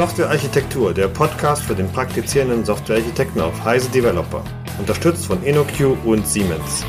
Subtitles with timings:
[0.00, 4.42] Softwarearchitektur, der Podcast für den praktizierenden Softwarearchitekten auf Heise Developer.
[4.78, 6.86] Unterstützt von InnoQ und Siemens.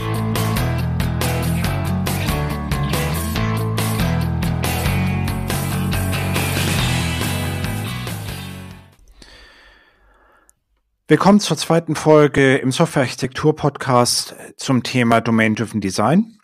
[11.10, 16.41] Willkommen zur zweiten Folge im Softwarearchitektur-Podcast zum Thema Domain-Driven Design.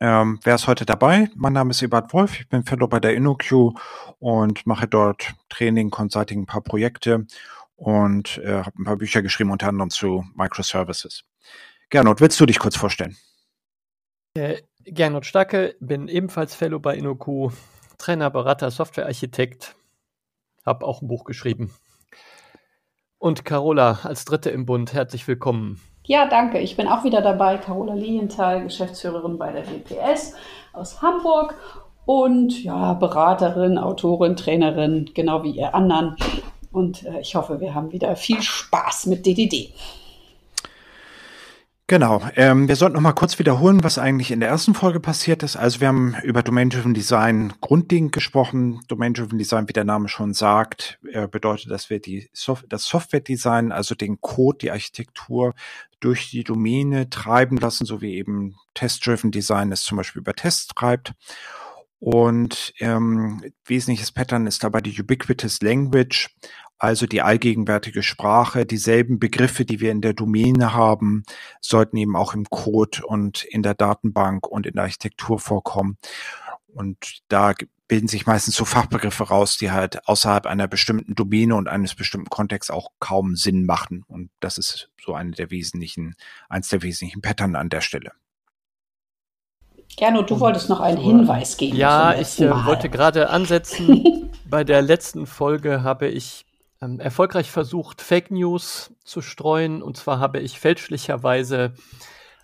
[0.00, 1.28] Ähm, wer ist heute dabei?
[1.34, 3.74] Mein Name ist Ebert Wolf, ich bin Fellow bei der InnoQ
[4.20, 7.26] und mache dort Training, Consulting, ein paar Projekte
[7.74, 11.24] und äh, habe ein paar Bücher geschrieben, unter anderem zu Microservices.
[11.90, 13.16] Gernot, willst du dich kurz vorstellen?
[14.34, 17.52] Äh, Gernot Stacke, bin ebenfalls Fellow bei InnoQ,
[17.98, 19.74] Trainer, Berater, Softwarearchitekt,
[20.64, 21.74] habe auch ein Buch geschrieben.
[23.18, 25.80] Und Carola als Dritte im Bund, herzlich willkommen.
[26.08, 26.58] Ja, danke.
[26.58, 27.58] Ich bin auch wieder dabei.
[27.58, 30.34] Carola Lilienthal, Geschäftsführerin bei der WPS
[30.72, 31.54] aus Hamburg
[32.06, 36.16] und ja, Beraterin, Autorin, Trainerin, genau wie ihr anderen.
[36.72, 39.74] Und äh, ich hoffe, wir haben wieder viel Spaß mit DDD.
[41.90, 42.20] Genau.
[42.36, 45.56] Ähm, wir sollten noch mal kurz wiederholen, was eigentlich in der ersten Folge passiert ist.
[45.56, 48.82] Also wir haben über Domain-Driven Design grundlegend gesprochen.
[48.88, 53.72] Domain-Driven Design, wie der Name schon sagt, äh, bedeutet, dass wir die Sof das Software-Design,
[53.72, 55.54] also den Code, die Architektur
[55.98, 60.66] durch die Domäne treiben lassen, so wie eben Test-Driven Design es zum Beispiel über Tests
[60.66, 61.14] treibt.
[62.00, 66.28] Und ähm, wesentliches Pattern ist dabei die Ubiquitous Language,
[66.78, 71.24] also die allgegenwärtige Sprache, dieselben Begriffe, die wir in der Domäne haben,
[71.60, 75.98] sollten eben auch im Code und in der Datenbank und in der Architektur vorkommen.
[76.68, 77.54] Und da
[77.88, 82.28] bilden sich meistens so Fachbegriffe raus, die halt außerhalb einer bestimmten Domäne und eines bestimmten
[82.30, 84.04] Kontexts auch kaum Sinn machen.
[84.06, 86.14] Und das ist so eine der wesentlichen,
[86.48, 88.12] eins der wesentlichen Pattern an der Stelle.
[89.96, 91.76] Gernot, du wolltest noch einen Hinweis geben.
[91.76, 94.30] Ja, ich äh, wollte gerade ansetzen.
[94.44, 96.46] Bei der letzten Folge habe ich
[96.80, 99.82] ähm, erfolgreich versucht, Fake News zu streuen.
[99.82, 101.74] Und zwar habe ich fälschlicherweise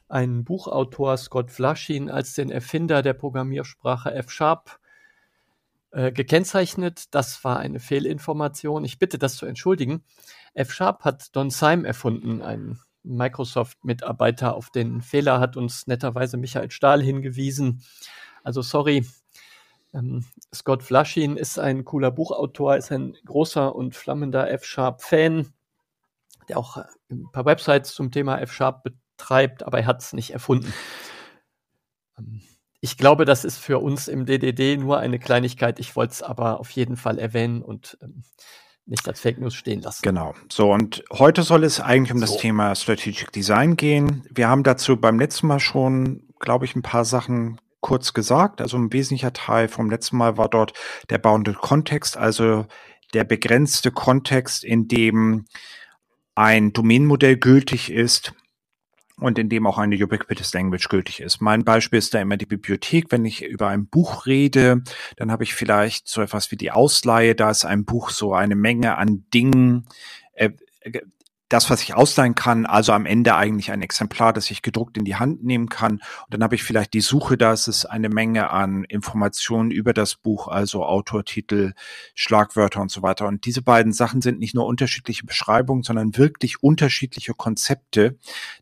[0.09, 4.79] einen Buchautor, Scott Flashin, als den Erfinder der Programmiersprache F-Sharp
[5.91, 7.15] äh, gekennzeichnet.
[7.15, 8.85] Das war eine Fehlinformation.
[8.85, 10.05] Ich bitte das zu entschuldigen.
[10.55, 14.55] F-Sharp hat Don Syme erfunden, ein Microsoft-Mitarbeiter.
[14.55, 17.83] Auf den Fehler hat uns netterweise Michael Stahl hingewiesen.
[18.43, 19.07] Also sorry,
[19.95, 20.25] ähm,
[20.55, 25.53] Scott Flashin ist ein cooler Buchautor, ist ein großer und flammender F-Sharp-Fan,
[26.49, 30.33] der auch äh, ein paar Websites zum Thema F-Sharp betreibt, aber er hat es nicht
[30.33, 30.73] erfunden.
[32.19, 32.43] Ähm,
[32.81, 35.79] ich glaube, das ist für uns im DDD nur eine Kleinigkeit.
[35.79, 38.25] Ich wollte es aber auf jeden Fall erwähnen und ähm,
[38.85, 40.03] nicht als Fake News stehen lassen.
[40.03, 40.35] Genau.
[40.53, 42.27] So, und heute soll es eigentlich um so.
[42.27, 44.27] das Thema Strategic Design gehen.
[44.31, 48.63] Wir haben dazu beim letzten Mal schon, glaube ich, ein paar Sachen kurz gesagt.
[48.63, 50.73] Also ein wesentlicher Teil vom letzten Mal war dort
[51.11, 52.65] der Bounded Kontext, also
[53.13, 55.45] der begrenzte Kontext, in dem
[56.35, 58.33] ein Domainmodell gültig ist
[59.19, 61.43] und in dem auch eine Ubiquitous Language gültig ist.
[61.43, 63.13] Mein Beispiel ist da immer die Bibliothek.
[63.13, 64.83] Wenn ich über ein Buch rede,
[65.19, 67.35] dann habe ich vielleicht so etwas wie die Ausleihe.
[67.35, 69.85] Da ist ein Buch so eine Menge an Dingen,
[70.33, 70.53] äh,
[71.49, 75.05] das, was ich ausleihen kann, also am Ende eigentlich ein Exemplar, das ich gedruckt in
[75.05, 75.95] die Hand nehmen kann.
[75.95, 79.93] Und dann habe ich vielleicht die Suche, da ist es eine Menge an Informationen über
[79.93, 81.75] das Buch, also Autor, Titel,
[82.15, 83.27] Schlagwörter und so weiter.
[83.27, 88.19] Und diese beiden Sachen sind nicht nur unterschiedliche Beschreibungen, sondern wirklich unterschiedliche Konzepte.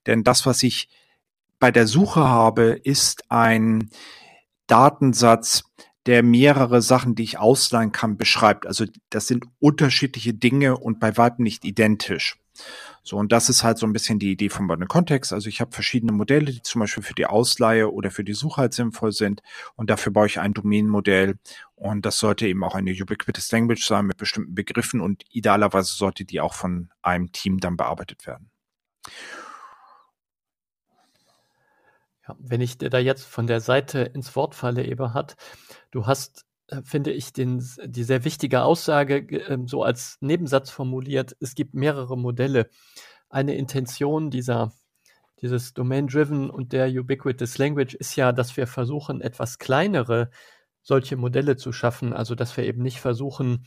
[0.07, 0.89] Denn das, was ich
[1.61, 3.91] bei der Suche habe, ist ein
[4.67, 5.65] Datensatz,
[6.07, 8.67] der mehrere Sachen, die ich ausleihen kann, beschreibt.
[8.67, 12.42] Also das sind unterschiedliche Dinge und bei weitem nicht identisch.
[13.03, 15.33] So, und das ist halt so ein bisschen die Idee vom Bundle Kontext.
[15.33, 18.61] Also ich habe verschiedene Modelle, die zum Beispiel für die Ausleihe oder für die Suche
[18.61, 19.43] halt sinnvoll sind.
[19.75, 21.39] Und dafür baue ich ein Domänenmodell.
[21.75, 26.25] Und das sollte eben auch eine Ubiquitous Language sein mit bestimmten Begriffen und idealerweise sollte
[26.25, 28.51] die auch von einem Team dann bearbeitet werden.
[32.29, 35.35] Ja, wenn ich dir da jetzt von der Seite ins Wort falle, Eberhard,
[35.91, 36.47] du hast
[36.85, 41.37] finde ich den, die sehr wichtige Aussage äh, so als Nebensatz formuliert.
[41.41, 42.69] Es gibt mehrere Modelle.
[43.29, 44.73] Eine Intention dieser,
[45.41, 50.31] dieses Domain-Driven und der Ubiquitous Language ist ja, dass wir versuchen, etwas kleinere
[50.83, 52.13] solche Modelle zu schaffen.
[52.13, 53.67] Also, dass wir eben nicht versuchen,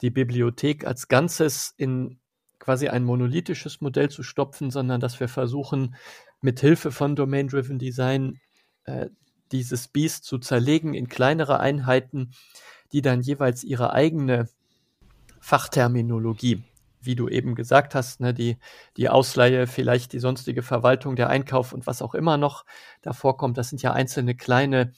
[0.00, 2.18] die Bibliothek als Ganzes in
[2.58, 5.96] quasi ein monolithisches Modell zu stopfen, sondern dass wir versuchen,
[6.40, 8.40] mit Hilfe von Domain-Driven Design
[8.84, 9.08] äh,
[9.52, 12.32] dieses Biest zu zerlegen in kleinere Einheiten,
[12.92, 14.48] die dann jeweils ihre eigene
[15.40, 16.62] Fachterminologie,
[17.00, 18.58] wie du eben gesagt hast, ne, die,
[18.96, 22.64] die Ausleihe, vielleicht die sonstige Verwaltung, der Einkauf und was auch immer noch
[23.02, 24.92] davor kommt, das sind ja einzelne kleine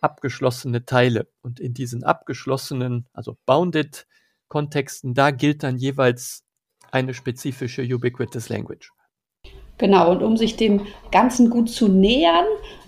[0.00, 1.28] abgeschlossene Teile.
[1.42, 4.06] Und in diesen abgeschlossenen, also bounded
[4.48, 6.44] Kontexten, da gilt dann jeweils
[6.90, 8.90] eine spezifische Ubiquitous Language.
[9.78, 12.44] Genau, und um sich dem Ganzen gut zu nähern,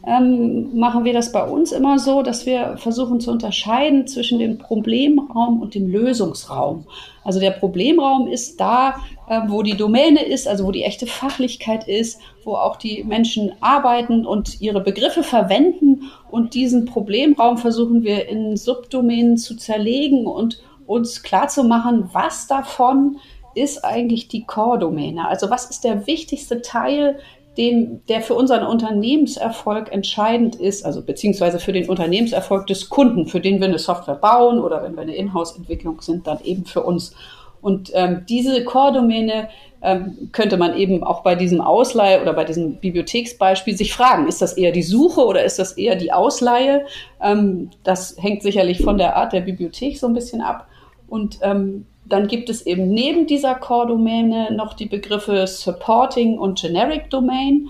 [0.06, 4.56] ähm, machen wir das bei uns immer so, dass wir versuchen zu unterscheiden zwischen dem
[4.56, 6.86] Problemraum und dem Lösungsraum.
[7.24, 11.88] Also der Problemraum ist da, äh, wo die Domäne ist, also wo die echte Fachlichkeit
[11.88, 16.04] ist, wo auch die Menschen arbeiten und ihre Begriffe verwenden.
[16.30, 23.16] Und diesen Problemraum versuchen wir in Subdomänen zu zerlegen und uns klarzumachen, was davon
[23.56, 25.26] ist eigentlich die Core-Domäne?
[25.26, 27.18] Also was ist der wichtigste Teil,
[27.56, 33.40] den, der für unseren Unternehmenserfolg entscheidend ist, also beziehungsweise für den Unternehmenserfolg des Kunden, für
[33.40, 37.14] den wir eine Software bauen oder wenn wir eine Inhouse-Entwicklung sind, dann eben für uns.
[37.62, 39.48] Und ähm, diese Core-Domäne
[39.82, 44.42] ähm, könnte man eben auch bei diesem Ausleihe oder bei diesem Bibliotheksbeispiel sich fragen, ist
[44.42, 46.84] das eher die Suche oder ist das eher die Ausleihe?
[47.22, 50.68] Ähm, das hängt sicherlich von der Art der Bibliothek so ein bisschen ab.
[51.08, 57.10] Und ähm, dann gibt es eben neben dieser Core-Domäne noch die Begriffe Supporting und Generic
[57.10, 57.68] Domain,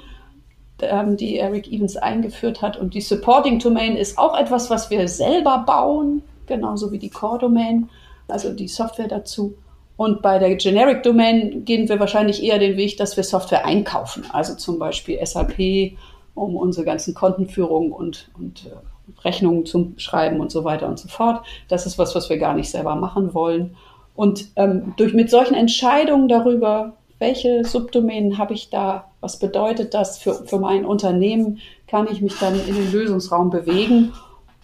[0.81, 2.77] ähm, die Eric Evans eingeführt hat.
[2.77, 7.89] Und die Supporting Domain ist auch etwas, was wir selber bauen, genauso wie die Core-Domain,
[8.29, 9.55] also die Software dazu.
[9.97, 14.25] Und bei der Generic Domain gehen wir wahrscheinlich eher den Weg, dass wir Software einkaufen,
[14.31, 15.97] also zum Beispiel SAP,
[16.35, 21.09] um unsere ganzen Kontenführungen und, und äh, Rechnungen zu schreiben und so weiter und so
[21.09, 21.47] fort.
[21.69, 23.77] Das ist was, was wir gar nicht selber machen wollen.
[24.17, 30.19] Und ähm, durch mit solchen Entscheidungen darüber, welche Subdomänen habe ich da, was bedeutet das
[30.19, 34.13] für, für mein Unternehmen, kann ich mich dann in den Lösungsraum bewegen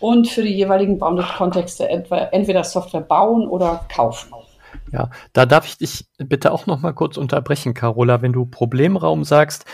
[0.01, 4.33] und für die jeweiligen Bounded-Kontexte entweder Software bauen oder kaufen.
[4.93, 9.25] Ja, da darf ich dich bitte auch noch mal kurz unterbrechen, Carola, wenn du Problemraum
[9.25, 9.65] sagst.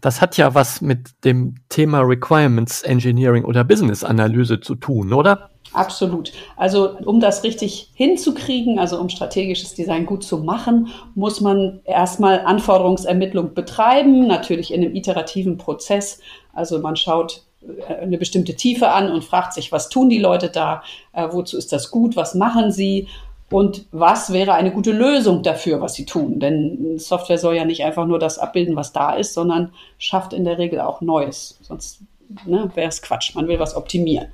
[0.00, 5.50] Das hat ja was mit dem Thema Requirements Engineering oder Business Analyse zu tun, oder?
[5.72, 6.32] Absolut.
[6.56, 12.40] Also um das richtig hinzukriegen, also um strategisches Design gut zu machen, muss man erstmal
[12.40, 16.20] Anforderungsermittlung betreiben, natürlich in einem iterativen Prozess.
[16.52, 17.42] Also man schaut
[17.88, 20.82] äh, eine bestimmte Tiefe an und fragt sich, was tun die Leute da,
[21.12, 23.08] äh, wozu ist das gut, was machen sie
[23.50, 26.40] und was wäre eine gute Lösung dafür, was sie tun.
[26.40, 30.44] Denn Software soll ja nicht einfach nur das abbilden, was da ist, sondern schafft in
[30.44, 31.58] der Regel auch Neues.
[31.62, 32.00] Sonst
[32.46, 33.34] ne, wäre es Quatsch.
[33.34, 34.28] Man will was optimieren.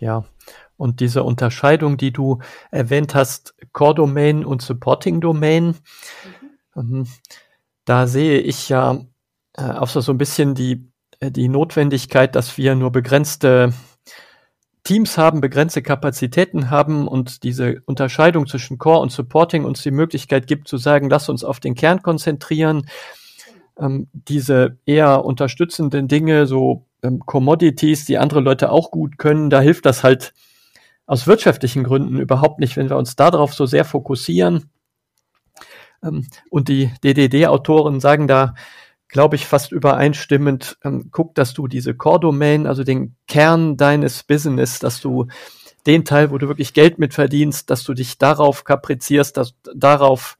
[0.00, 0.24] Ja,
[0.78, 2.38] und diese Unterscheidung, die du
[2.70, 5.74] erwähnt hast, Core Domain und Supporting Domain,
[6.74, 7.06] mhm.
[7.84, 9.00] da sehe ich ja
[9.56, 10.88] äh, auch so, so ein bisschen die,
[11.20, 13.74] äh, die Notwendigkeit, dass wir nur begrenzte
[14.84, 20.46] Teams haben, begrenzte Kapazitäten haben und diese Unterscheidung zwischen Core und Supporting uns die Möglichkeit
[20.46, 22.88] gibt zu sagen, lass uns auf den Kern konzentrieren.
[23.78, 29.60] Ähm, diese eher unterstützenden Dinge, so ähm, Commodities, die andere Leute auch gut können, da
[29.60, 30.32] hilft das halt
[31.08, 34.70] aus wirtschaftlichen Gründen überhaupt nicht, wenn wir uns darauf so sehr fokussieren.
[36.04, 38.54] Ähm, und die DDD-Autoren sagen da,
[39.08, 44.80] glaube ich, fast übereinstimmend, ähm, guck, dass du diese Core-Domain, also den Kern deines Business,
[44.80, 45.26] dass du
[45.86, 50.36] den Teil, wo du wirklich Geld mit verdienst, dass du dich darauf kaprizierst, dass darauf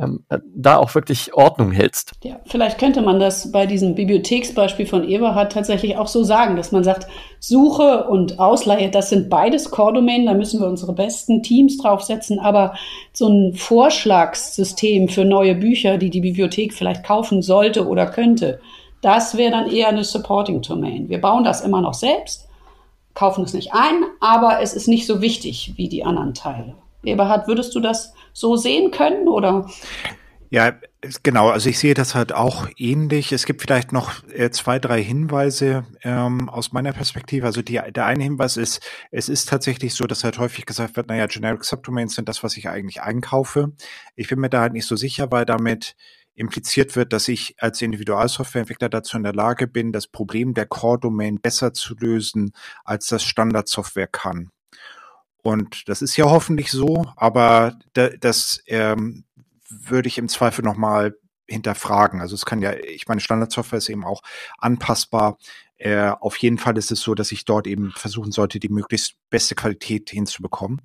[0.00, 2.12] ähm, äh, da auch wirklich Ordnung hältst.
[2.22, 6.70] Ja, vielleicht könnte man das bei diesem Bibliotheksbeispiel von Eberhard tatsächlich auch so sagen, dass
[6.70, 7.08] man sagt,
[7.40, 12.74] Suche und Ausleihe, das sind beides Core-Domänen, da müssen wir unsere besten Teams draufsetzen, aber
[13.12, 18.60] so ein Vorschlagssystem für neue Bücher, die die Bibliothek vielleicht kaufen sollte oder könnte,
[19.00, 21.08] das wäre dann eher eine Supporting Domain.
[21.08, 22.48] Wir bauen das immer noch selbst,
[23.14, 26.74] kaufen es nicht ein, aber es ist nicht so wichtig wie die anderen Teile.
[27.04, 29.66] Eberhard, würdest du das so sehen können oder?
[30.50, 30.78] Ja,
[31.22, 31.50] genau.
[31.50, 33.32] Also ich sehe das halt auch ähnlich.
[33.32, 37.44] Es gibt vielleicht noch äh, zwei, drei Hinweise ähm, aus meiner Perspektive.
[37.44, 38.80] Also die, der eine Hinweis ist,
[39.10, 42.56] es ist tatsächlich so, dass halt häufig gesagt wird, naja, Generic Subdomains sind das, was
[42.56, 43.72] ich eigentlich einkaufe.
[44.16, 45.96] Ich bin mir da halt nicht so sicher, weil damit
[46.34, 51.40] impliziert wird, dass ich als Individualsoftwareentwickler dazu in der Lage bin, das Problem der Core-Domain
[51.40, 52.52] besser zu lösen,
[52.84, 54.50] als das Standardsoftware kann.
[55.42, 59.24] Und das ist ja hoffentlich so, aber da, das ähm,
[59.68, 61.14] würde ich im Zweifel nochmal
[61.46, 62.20] hinterfragen.
[62.20, 64.22] Also es kann ja, ich meine, Standardsoftware ist eben auch
[64.58, 65.38] anpassbar.
[65.78, 69.14] Äh, auf jeden Fall ist es so, dass ich dort eben versuchen sollte, die möglichst
[69.30, 70.82] beste Qualität hinzubekommen.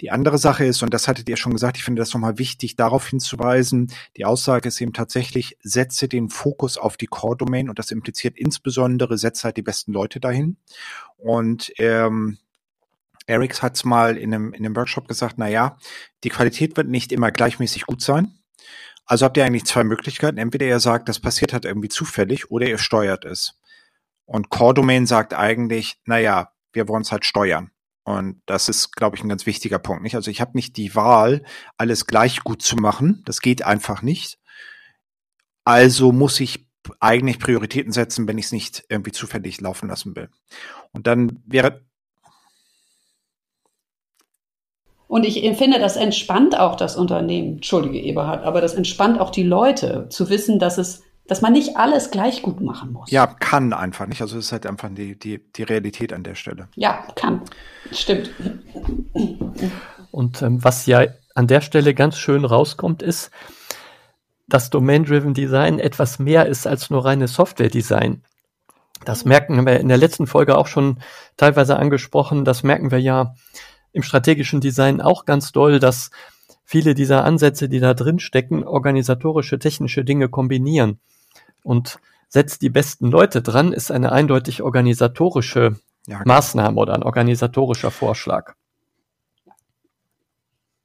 [0.00, 2.76] Die andere Sache ist, und das hattet ihr schon gesagt, ich finde das nochmal wichtig,
[2.76, 7.90] darauf hinzuweisen, die Aussage ist eben tatsächlich, setze den Fokus auf die Core-Domain und das
[7.90, 10.56] impliziert insbesondere, setze halt die besten Leute dahin.
[11.16, 12.38] Und ähm,
[13.28, 15.76] Erics hat's mal in einem, in einem Workshop gesagt, na ja,
[16.24, 18.38] die Qualität wird nicht immer gleichmäßig gut sein.
[19.04, 20.38] Also habt ihr eigentlich zwei Möglichkeiten.
[20.38, 23.58] Entweder ihr sagt, das passiert halt irgendwie zufällig oder ihr steuert es.
[24.24, 27.70] Und Core Domain sagt eigentlich, na ja, wir wollen es halt steuern.
[28.04, 30.02] Und das ist, glaube ich, ein ganz wichtiger Punkt.
[30.02, 30.14] Nicht?
[30.14, 31.44] Also ich habe nicht die Wahl,
[31.76, 33.22] alles gleich gut zu machen.
[33.26, 34.38] Das geht einfach nicht.
[35.64, 36.66] Also muss ich
[37.00, 40.30] eigentlich Prioritäten setzen, wenn ich es nicht irgendwie zufällig laufen lassen will.
[40.92, 41.86] Und dann wäre.
[45.08, 47.56] Und ich finde, das entspannt auch das Unternehmen.
[47.56, 51.76] Entschuldige, Eberhard, aber das entspannt auch die Leute, zu wissen, dass es dass man nicht
[51.76, 53.10] alles gleich gut machen muss.
[53.10, 54.22] Ja, kann einfach nicht.
[54.22, 56.68] Also es ist halt einfach die, die, die Realität an der Stelle.
[56.74, 57.42] Ja, kann.
[57.92, 58.30] Stimmt.
[60.10, 63.30] Und ähm, was ja an der Stelle ganz schön rauskommt, ist,
[64.48, 68.22] dass Domain-Driven Design etwas mehr ist als nur reines Software-Design.
[69.04, 70.98] Das merken wir in der letzten Folge auch schon
[71.36, 72.46] teilweise angesprochen.
[72.46, 73.34] Das merken wir ja
[73.98, 76.10] im strategischen Design auch ganz doll, dass
[76.64, 81.00] viele dieser Ansätze, die da drin stecken, organisatorische, technische Dinge kombinieren.
[81.64, 87.90] Und setzt die besten Leute dran, ist eine eindeutig organisatorische ja, Maßnahme oder ein organisatorischer
[87.90, 88.54] Vorschlag.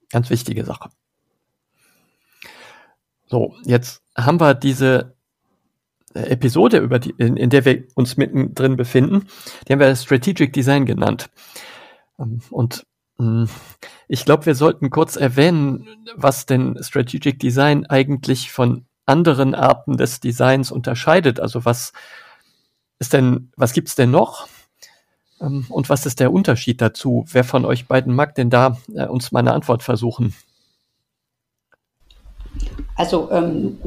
[0.10, 0.90] Ganz wichtige Sache.
[3.28, 5.16] So, jetzt haben wir diese
[6.14, 9.28] Episode, über die, in, in der wir uns mittendrin befinden,
[9.68, 11.30] die haben wir Strategic Design genannt.
[12.18, 12.86] Und
[14.08, 20.20] ich glaube, wir sollten kurz erwähnen, was denn Strategic Design eigentlich von anderen Arten des
[20.20, 21.40] Designs unterscheidet.
[21.40, 21.94] Also was
[23.00, 24.48] ist denn, was gibt's denn noch?
[25.42, 27.26] Ähm, und was ist der Unterschied dazu?
[27.30, 30.34] Wer von euch beiden mag denn da äh, uns mal eine Antwort versuchen?
[32.96, 33.80] Also, ähm,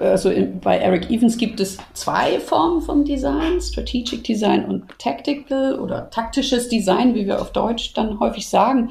[0.00, 5.78] also in, bei Eric Evans gibt es zwei Formen von Design, Strategic Design und Tactical
[5.78, 8.90] oder taktisches Design, wie wir auf Deutsch dann häufig sagen.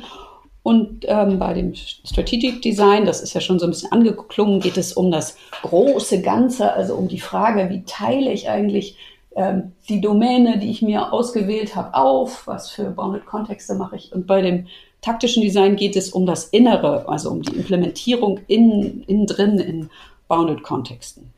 [0.63, 4.77] Und ähm, bei dem Strategic Design, das ist ja schon so ein bisschen angeklungen, geht
[4.77, 8.98] es um das große Ganze, also um die Frage, wie teile ich eigentlich
[9.36, 14.12] ähm, die Domäne, die ich mir ausgewählt habe, auf, was für Bounded Kontexte mache ich.
[14.12, 14.67] Und bei dem
[15.08, 19.90] taktischen Design geht es um das Innere, also um die Implementierung innen, innen drin in
[20.28, 21.32] Bounded Kontexten.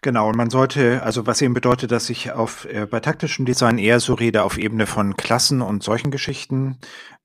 [0.00, 3.76] Genau, und man sollte, also was eben bedeutet, dass ich auf äh, bei taktischem Design
[3.76, 6.78] eher so rede auf Ebene von Klassen und solchen Geschichten,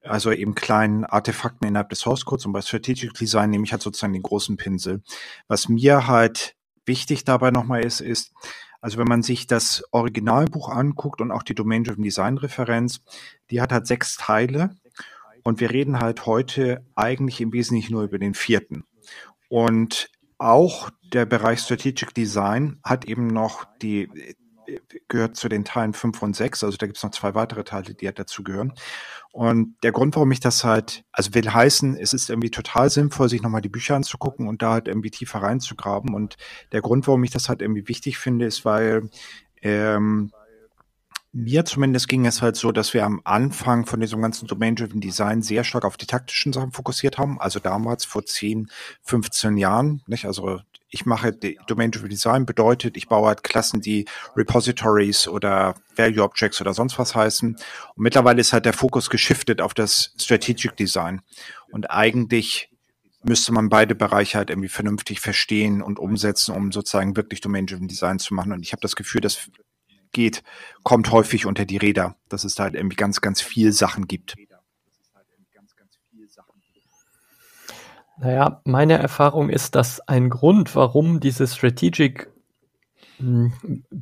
[0.04, 3.82] also eben kleinen Artefakten innerhalb des Source Codes und bei Strategic Design nehme ich halt
[3.82, 5.04] sozusagen den großen Pinsel.
[5.48, 8.34] Was mir halt wichtig dabei nochmal ist, ist,
[8.82, 13.02] also wenn man sich das Originalbuch anguckt und auch die Domain-Driven Design Referenz,
[13.52, 14.76] die hat halt sechs Teile
[15.44, 18.84] und wir reden halt heute eigentlich im Wesentlichen nur über den vierten.
[19.50, 24.10] Und auch der Bereich Strategic Design hat eben noch die
[25.08, 27.94] gehört zu den Teilen 5 und 6, also da gibt es noch zwei weitere Teile,
[27.94, 28.74] die halt dazu gehören.
[29.32, 33.30] Und der Grund, warum ich das halt, also will heißen, es ist irgendwie total sinnvoll,
[33.30, 36.14] sich nochmal die Bücher anzugucken und da halt irgendwie tiefer reinzugraben.
[36.14, 36.36] Und
[36.72, 39.10] der Grund, warum ich das halt irgendwie wichtig finde, ist, weil
[39.62, 40.32] ähm,
[41.34, 45.42] mir zumindest ging es halt so, dass wir am Anfang von diesem ganzen Domain-Driven Design
[45.42, 47.40] sehr stark auf die taktischen Sachen fokussiert haben.
[47.40, 48.70] Also damals vor 10,
[49.04, 50.02] 15 Jahren.
[50.08, 50.26] Nicht?
[50.26, 50.60] Also
[50.92, 51.32] ich mache
[51.68, 54.06] Domain-Driven Design bedeutet, ich baue halt Klassen, die
[54.36, 57.56] Repositories oder Value Objects oder sonst was heißen.
[57.56, 61.22] Und mittlerweile ist halt der Fokus geschiftet auf das Strategic Design.
[61.72, 62.70] Und eigentlich
[63.24, 68.20] müsste man beide Bereiche halt irgendwie vernünftig verstehen und umsetzen, um sozusagen wirklich Domain-Driven Design
[68.20, 68.52] zu machen.
[68.52, 69.50] Und ich habe das Gefühl, dass
[70.12, 70.44] geht,
[70.84, 74.36] kommt häufig unter die Räder, dass es da halt irgendwie ganz, ganz viel Sachen gibt.
[78.22, 82.30] Naja, meine Erfahrung ist, dass ein Grund, warum diese Strategic
[83.18, 83.52] hm,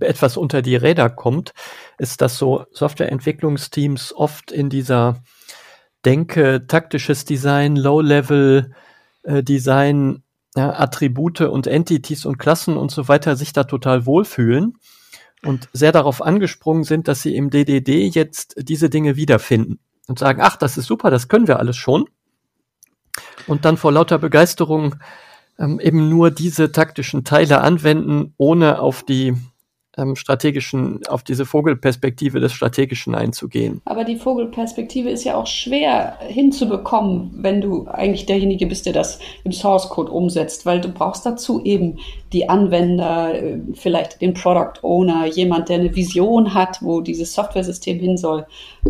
[0.01, 1.53] etwas unter die Räder kommt,
[1.97, 5.23] ist, dass so Softwareentwicklungsteams oft in dieser
[6.03, 8.73] Denke, taktisches Design, Low-Level
[9.23, 10.23] äh, Design,
[10.53, 14.73] ja, Attribute und Entities und Klassen und so weiter sich da total wohlfühlen
[15.45, 20.41] und sehr darauf angesprungen sind, dass sie im DDD jetzt diese Dinge wiederfinden und sagen,
[20.41, 22.09] ach, das ist super, das können wir alles schon.
[23.47, 24.95] Und dann vor lauter Begeisterung
[25.59, 29.35] ähm, eben nur diese taktischen Teile anwenden, ohne auf die
[29.97, 33.81] ähm, strategischen, auf diese Vogelperspektive des Strategischen einzugehen.
[33.85, 39.19] Aber die Vogelperspektive ist ja auch schwer hinzubekommen, wenn du eigentlich derjenige bist, der das
[39.43, 41.97] im Source Code umsetzt, weil du brauchst dazu eben
[42.31, 47.99] die Anwender, äh, vielleicht den Product Owner, jemand, der eine Vision hat, wo dieses Software-System
[47.99, 48.45] hin soll.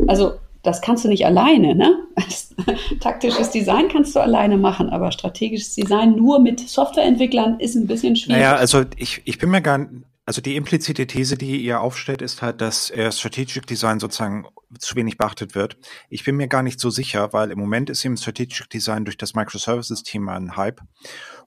[0.08, 2.08] Also das kannst du nicht alleine, ne?
[3.00, 8.16] Taktisches Design kannst du alleine machen, aber strategisches Design nur mit Softwareentwicklern ist ein bisschen
[8.16, 8.42] schwierig.
[8.42, 9.88] Naja, also ich, ich bin mir gar
[10.26, 14.46] Also die implizite These, die ihr aufstellt, ist halt, dass äh, Strategic Design sozusagen
[14.78, 15.78] zu wenig beachtet wird.
[16.10, 19.18] Ich bin mir gar nicht so sicher, weil im Moment ist eben Strategic Design durch
[19.18, 20.82] das Microservices-Thema ein Hype.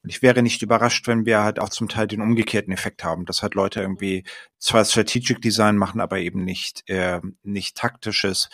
[0.02, 3.24] Und ich wäre nicht überrascht, wenn wir halt auch zum Teil den umgekehrten Effekt haben,
[3.24, 4.24] dass halt Leute irgendwie
[4.58, 8.48] zwar Strategic Design machen, aber eben nicht, äh, nicht taktisches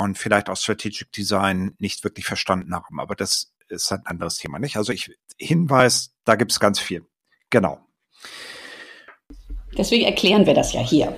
[0.00, 3.00] und vielleicht auch Strategic Design nicht wirklich verstanden haben.
[3.00, 4.76] Aber das ist ein anderes Thema, nicht?
[4.76, 7.06] Also ich Hinweis, da gibt es ganz viel.
[7.48, 7.80] Genau.
[9.76, 11.16] Deswegen erklären wir das ja hier.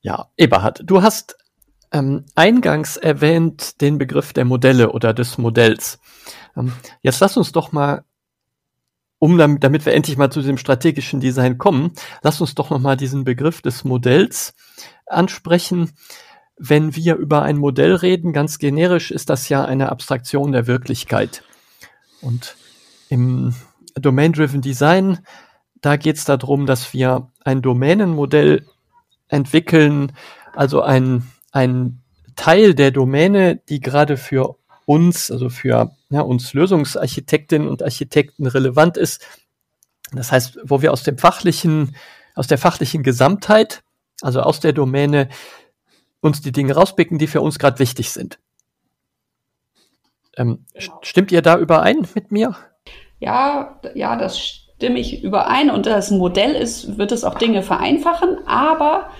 [0.00, 1.36] Ja, Eberhard, du hast
[1.92, 5.98] ähm, eingangs erwähnt den Begriff der Modelle oder des Modells.
[6.56, 8.04] Ähm, jetzt lass uns doch mal,
[9.18, 12.96] um damit, wir endlich mal zu diesem strategischen Design kommen, lass uns doch noch mal
[12.96, 14.54] diesen Begriff des Modells
[15.06, 15.92] ansprechen.
[16.56, 21.42] Wenn wir über ein Modell reden, ganz generisch ist das ja eine Abstraktion der Wirklichkeit.
[22.20, 22.56] Und
[23.08, 23.54] im
[23.94, 25.20] Domain-Driven Design,
[25.80, 28.66] da geht es darum, dass wir ein Domänenmodell
[29.28, 30.12] entwickeln,
[30.54, 32.02] also ein, ein
[32.34, 34.56] Teil der Domäne, die gerade für
[34.88, 39.24] uns, also für ja, uns Lösungsarchitektinnen und Architekten relevant ist.
[40.12, 41.94] Das heißt, wo wir aus dem fachlichen,
[42.34, 43.82] aus der fachlichen Gesamtheit,
[44.22, 45.28] also aus der Domäne,
[46.20, 48.38] uns die Dinge rauspicken, die für uns gerade wichtig sind.
[50.38, 50.64] Ähm,
[51.02, 52.56] stimmt ihr da überein mit mir?
[53.20, 58.38] Ja, ja, das stimme ich überein und das Modell ist, wird es auch Dinge vereinfachen,
[58.46, 59.10] aber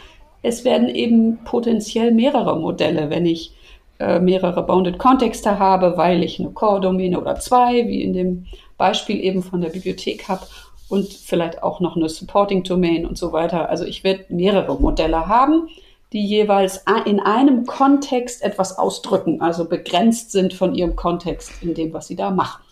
[0.43, 3.53] es werden eben potenziell mehrere Modelle, wenn ich
[3.99, 9.21] äh, mehrere Bounded Kontexte habe, weil ich eine Core-Domäne oder zwei, wie in dem Beispiel
[9.21, 10.47] eben von der Bibliothek habe
[10.89, 13.69] und vielleicht auch noch eine Supporting Domain und so weiter.
[13.69, 15.69] Also ich werde mehrere Modelle haben,
[16.13, 21.93] die jeweils in einem Kontext etwas ausdrücken, also begrenzt sind von ihrem Kontext in dem,
[21.93, 22.63] was sie da machen.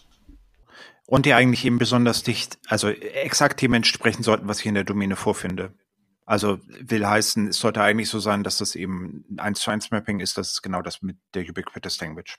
[1.06, 4.85] Und die eigentlich eben besonders dicht, also exakt dem entsprechen sollten, was ich in der
[4.85, 5.73] Domäne vorfinde.
[6.26, 9.90] Also will heißen, es sollte eigentlich so sein, dass das eben ein 1 zu 1
[9.92, 12.37] Mapping ist, das ist genau das mit der Ubiquitous Language.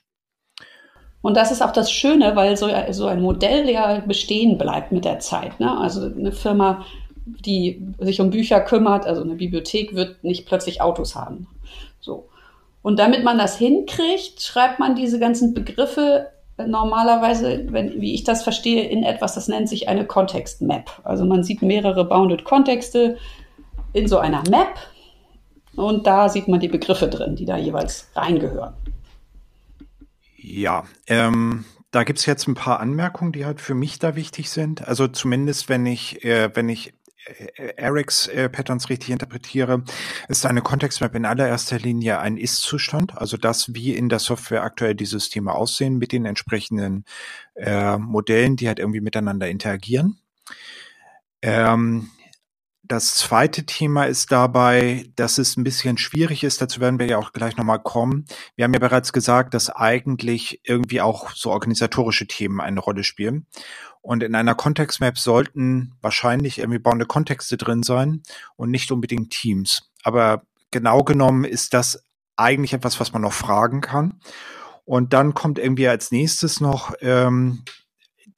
[1.22, 5.04] Und das ist auch das Schöne, weil so, so ein Modell ja bestehen bleibt mit
[5.04, 5.58] der Zeit.
[5.58, 5.76] Ne?
[5.76, 6.84] Also eine Firma,
[7.24, 11.48] die sich um Bücher kümmert, also eine Bibliothek, wird nicht plötzlich Autos haben.
[11.98, 12.28] So.
[12.82, 16.28] Und damit man das hinkriegt, schreibt man diese ganzen Begriffe
[16.66, 20.90] normalerweise, wenn, wie ich das verstehe, in etwas, das nennt sich eine Context Map.
[21.04, 23.16] Also man sieht mehrere Bounded Kontexte
[23.98, 24.78] in so einer Map
[25.76, 28.74] und da sieht man die Begriffe drin, die da jeweils reingehören.
[30.36, 34.86] Ja, ähm, da gibt's jetzt ein paar Anmerkungen, die halt für mich da wichtig sind.
[34.86, 36.94] Also zumindest, wenn ich, äh, wenn ich
[37.26, 39.84] äh, Erics äh, Patterns richtig interpretiere,
[40.28, 44.94] ist eine Kontextmap in allererster Linie ein Ist-Zustand, also das, wie in der Software aktuell
[44.94, 47.04] die Systeme aussehen mit den entsprechenden
[47.54, 50.18] äh, Modellen, die halt irgendwie miteinander interagieren.
[51.40, 52.10] Ähm,
[52.88, 56.60] das zweite Thema ist dabei, dass es ein bisschen schwierig ist.
[56.62, 58.24] Dazu werden wir ja auch gleich nochmal kommen.
[58.56, 63.46] Wir haben ja bereits gesagt, dass eigentlich irgendwie auch so organisatorische Themen eine Rolle spielen.
[64.00, 68.22] Und in einer Kontextmap sollten wahrscheinlich irgendwie bauende Kontexte drin sein
[68.56, 69.90] und nicht unbedingt Teams.
[70.02, 72.02] Aber genau genommen ist das
[72.36, 74.20] eigentlich etwas, was man noch fragen kann.
[74.86, 77.64] Und dann kommt irgendwie als nächstes noch ähm,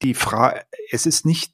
[0.03, 1.53] die Frage, es ist nicht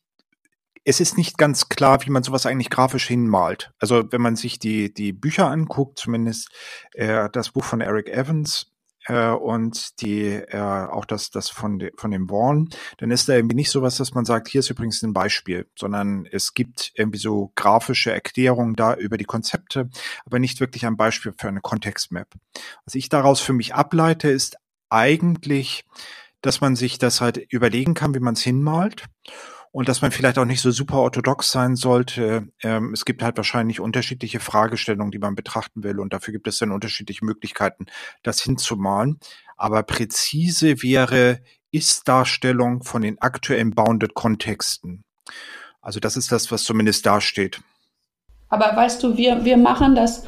[0.88, 3.72] es ist nicht ganz klar, wie man sowas eigentlich grafisch hinmalt.
[3.80, 6.48] Also wenn man sich die, die Bücher anguckt, zumindest
[6.92, 8.72] äh, das Buch von Eric Evans
[9.06, 12.68] äh, und die äh, auch das, das von, de, von dem Vaughan,
[12.98, 16.24] dann ist da irgendwie nicht sowas, dass man sagt, hier ist übrigens ein Beispiel, sondern
[16.30, 19.90] es gibt irgendwie so grafische Erklärungen da über die Konzepte,
[20.24, 22.28] aber nicht wirklich ein Beispiel für eine Kontextmap.
[22.84, 24.56] Was ich daraus für mich ableite, ist
[24.88, 25.84] eigentlich,
[26.42, 29.08] dass man sich das halt überlegen kann, wie man es hinmalt
[29.72, 32.48] und dass man vielleicht auch nicht so super orthodox sein sollte.
[32.62, 36.58] Ähm, es gibt halt wahrscheinlich unterschiedliche Fragestellungen, die man betrachten will und dafür gibt es
[36.58, 37.86] dann unterschiedliche Möglichkeiten,
[38.22, 39.18] das hinzumalen.
[39.56, 45.04] Aber präzise wäre Ist-Darstellung von den aktuellen Bounded Kontexten.
[45.80, 47.60] Also das ist das, was zumindest dasteht.
[48.48, 50.24] Aber weißt du, wir, wir machen das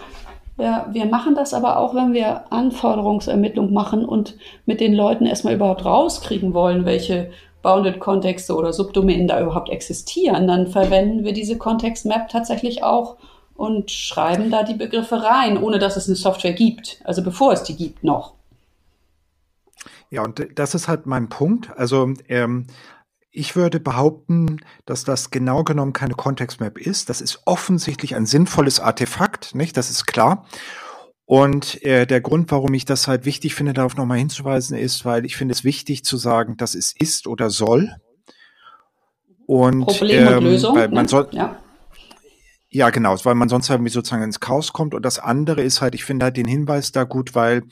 [0.61, 5.55] ja, wir machen das aber auch, wenn wir Anforderungsermittlung machen und mit den Leuten erstmal
[5.55, 7.31] überhaupt rauskriegen wollen, welche
[7.63, 13.17] Bounded-Kontexte oder Subdomänen da überhaupt existieren, dann verwenden wir diese Context-Map tatsächlich auch
[13.55, 17.01] und schreiben da die Begriffe rein, ohne dass es eine Software gibt.
[17.05, 18.35] Also bevor es die gibt noch.
[20.11, 21.77] Ja, und das ist halt mein Punkt.
[21.77, 22.67] Also ähm,
[23.31, 27.11] ich würde behaupten, dass das genau genommen keine Context-Map ist.
[27.11, 29.77] Das ist offensichtlich ein sinnvolles Artefakt, nicht?
[29.77, 30.47] Das ist klar.
[31.29, 35.27] Und äh, der Grund, warum ich das halt wichtig finde, darauf nochmal hinzuweisen, ist, weil
[35.27, 37.95] ich finde es wichtig zu sagen, dass es ist oder soll.
[39.45, 40.75] Und, Problem und ähm, Lösung.
[40.75, 41.09] Weil man ne?
[41.11, 41.61] soll, ja.
[42.71, 44.95] Ja, genau, weil man sonst irgendwie sozusagen ins Chaos kommt.
[44.95, 47.63] Und das andere ist halt, ich finde halt den Hinweis da gut, weil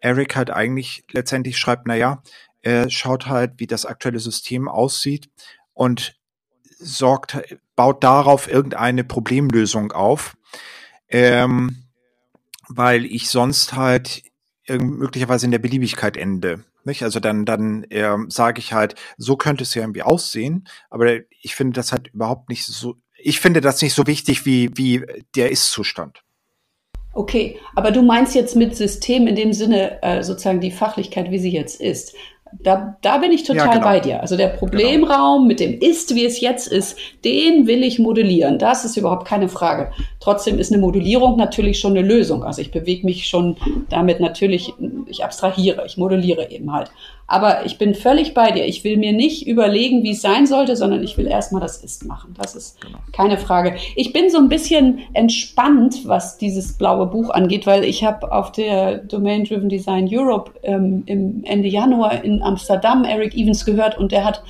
[0.00, 2.22] Eric halt eigentlich letztendlich schreibt, na ja,
[2.60, 5.30] er schaut halt, wie das aktuelle System aussieht
[5.72, 6.18] und
[6.78, 7.38] sorgt,
[7.76, 10.36] baut darauf irgendeine Problemlösung auf,
[11.08, 11.85] ähm,
[12.68, 14.22] weil ich sonst halt
[14.68, 16.64] möglicherweise in der Beliebigkeit ende.
[16.84, 17.02] Nicht?
[17.02, 21.54] Also dann, dann ähm, sage ich halt, so könnte es ja irgendwie aussehen, aber ich
[21.54, 25.50] finde das halt überhaupt nicht so, ich finde das nicht so wichtig wie, wie der
[25.50, 26.22] Ist-Zustand.
[27.12, 31.38] Okay, aber du meinst jetzt mit System in dem Sinne äh, sozusagen die Fachlichkeit, wie
[31.38, 32.14] sie jetzt ist.
[32.62, 33.84] Da, da bin ich total ja, genau.
[33.84, 34.20] bei dir.
[34.20, 35.46] Also der Problemraum genau.
[35.46, 38.58] mit dem Ist, wie es jetzt ist, den will ich modellieren.
[38.58, 39.92] Das ist überhaupt keine Frage.
[40.20, 42.44] Trotzdem ist eine Modellierung natürlich schon eine Lösung.
[42.44, 43.56] Also ich bewege mich schon
[43.88, 44.72] damit natürlich,
[45.06, 46.90] ich abstrahiere, ich modelliere eben halt.
[47.28, 48.66] Aber ich bin völlig bei dir.
[48.66, 52.06] Ich will mir nicht überlegen, wie es sein sollte, sondern ich will erstmal das Ist
[52.06, 52.34] machen.
[52.40, 52.98] Das ist genau.
[53.12, 53.76] keine Frage.
[53.96, 58.52] Ich bin so ein bisschen entspannt, was dieses blaue Buch angeht, weil ich habe auf
[58.52, 64.12] der Domain Driven Design Europe ähm, im Ende Januar in Amsterdam Eric Evans gehört und
[64.12, 64.42] der hat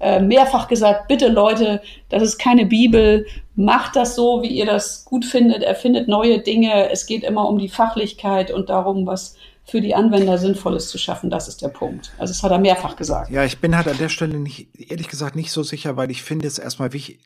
[0.00, 5.04] äh, mehrfach gesagt, bitte Leute, das ist keine Bibel, macht das so, wie ihr das
[5.04, 6.90] gut findet, erfindet neue Dinge.
[6.90, 11.30] Es geht immer um die Fachlichkeit und darum, was für die Anwender Sinnvolles zu schaffen.
[11.30, 12.12] Das ist der Punkt.
[12.18, 13.30] Also das hat er mehrfach gesagt.
[13.30, 16.22] Ja, ich bin halt an der Stelle nicht, ehrlich gesagt, nicht so sicher, weil ich
[16.22, 17.20] finde es erstmal wichtig.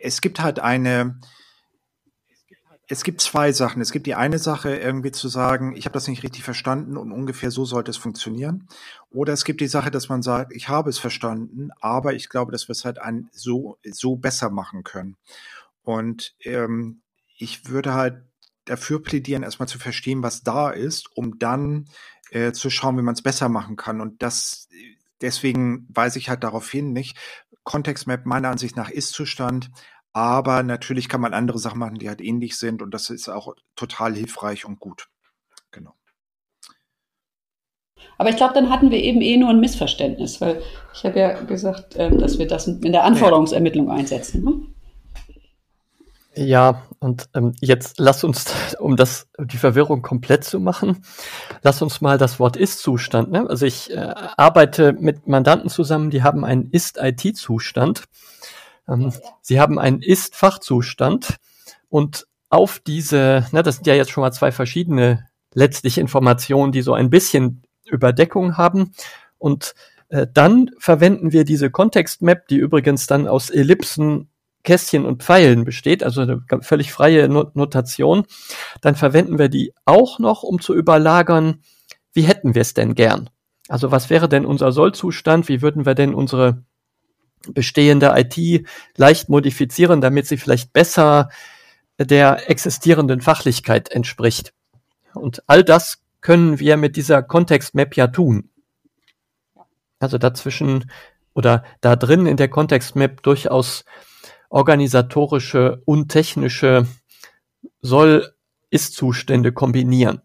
[0.00, 1.18] Es gibt halt eine,
[2.88, 3.82] es gibt zwei Sachen.
[3.82, 7.10] Es gibt die eine Sache, irgendwie zu sagen, ich habe das nicht richtig verstanden und
[7.10, 8.68] ungefähr so sollte es funktionieren.
[9.10, 12.52] Oder es gibt die Sache, dass man sagt, ich habe es verstanden, aber ich glaube,
[12.52, 15.16] dass wir es halt ein, so, so besser machen können.
[15.82, 17.00] Und ähm,
[17.38, 18.22] ich würde halt
[18.64, 21.86] dafür plädieren, erstmal zu verstehen, was da ist, um dann
[22.30, 24.00] äh, zu schauen, wie man es besser machen kann.
[24.00, 24.68] Und das,
[25.20, 27.16] deswegen weise ich halt darauf hin, nicht?
[27.64, 29.70] Context Map meiner Ansicht nach ist Zustand,
[30.16, 33.54] aber natürlich kann man andere Sachen machen, die halt ähnlich sind und das ist auch
[33.74, 35.08] total hilfreich und gut.
[35.72, 35.92] Genau.
[38.16, 40.62] Aber ich glaube, dann hatten wir eben eh nur ein Missverständnis, weil
[40.94, 44.46] ich habe ja gesagt, ähm, dass wir das in der Anforderungsermittlung einsetzen.
[44.46, 44.74] Hm?
[46.34, 51.04] Ja, und ähm, jetzt lass uns, um das, die Verwirrung komplett zu machen,
[51.60, 53.32] lass uns mal das Wort Ist-Zustand.
[53.32, 53.44] Ne?
[53.50, 58.04] Also ich äh, arbeite mit Mandanten zusammen, die haben einen Ist-IT-Zustand.
[58.88, 61.36] Ähm, sie haben einen Ist-Fachzustand
[61.88, 66.82] und auf diese, ne, das sind ja jetzt schon mal zwei verschiedene letztlich Informationen, die
[66.82, 68.92] so ein bisschen Überdeckung haben.
[69.38, 69.74] Und
[70.08, 74.28] äh, dann verwenden wir diese Context-Map, die übrigens dann aus Ellipsen
[74.66, 78.26] Kästchen und Pfeilen besteht, also eine völlig freie Notation,
[78.80, 81.62] dann verwenden wir die auch noch, um zu überlagern,
[82.12, 83.30] wie hätten wir es denn gern?
[83.68, 85.48] Also was wäre denn unser Sollzustand?
[85.48, 86.64] Wie würden wir denn unsere
[87.52, 91.30] bestehende IT leicht modifizieren, damit sie vielleicht besser
[91.98, 94.52] der existierenden Fachlichkeit entspricht?
[95.14, 98.50] Und all das können wir mit dieser Context Map ja tun.
[99.98, 100.90] Also dazwischen
[101.34, 103.84] oder da drin in der Context Map durchaus
[104.48, 106.86] organisatorische und technische
[107.80, 110.22] Soll-Ist-Zustände kombinieren.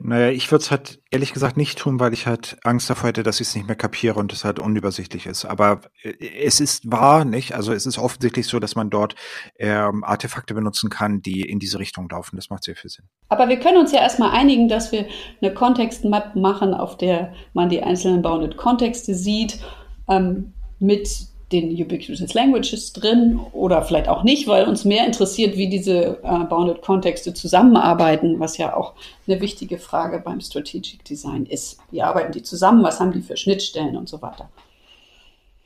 [0.00, 3.22] Naja, ich würde es halt ehrlich gesagt nicht tun, weil ich halt Angst davor hätte,
[3.22, 5.44] dass ich es nicht mehr kapiere und es halt unübersichtlich ist.
[5.44, 6.12] Aber äh,
[6.44, 7.54] es ist wahr, nicht?
[7.54, 9.14] Also es ist offensichtlich so, dass man dort
[9.58, 12.36] ähm, Artefakte benutzen kann, die in diese Richtung laufen.
[12.36, 13.06] Das macht sehr viel Sinn.
[13.28, 15.06] Aber wir können uns ja erstmal einigen, dass wir
[15.40, 19.60] eine Context-Map machen, auf der man die einzelnen Bounded-Kontexte sieht,
[20.08, 21.08] ähm, mit
[21.52, 26.44] den Ubiquitous Languages drin oder vielleicht auch nicht, weil uns mehr interessiert, wie diese äh,
[26.44, 28.94] Bounded Kontexte zusammenarbeiten, was ja auch
[29.28, 31.78] eine wichtige Frage beim Strategic Design ist.
[31.90, 32.82] Wie arbeiten die zusammen?
[32.82, 34.50] Was haben die für Schnittstellen und so weiter?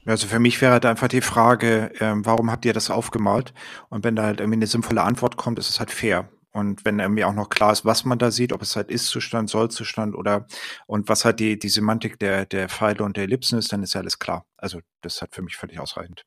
[0.04, 3.52] Also für mich wäre halt einfach die Frage, ähm, warum habt ihr das aufgemalt?
[3.88, 6.28] Und wenn da halt irgendwie eine sinnvolle Antwort kommt, ist es halt fair.
[6.52, 9.48] Und wenn irgendwie auch noch klar ist, was man da sieht, ob es halt Ist-Zustand,
[9.48, 10.46] Soll-Zustand oder
[10.86, 13.94] und was halt die, die Semantik der, der Pfeile und der Ellipsen ist, dann ist
[13.94, 14.46] ja alles klar.
[14.56, 16.24] Also das ist halt für mich völlig ausreichend.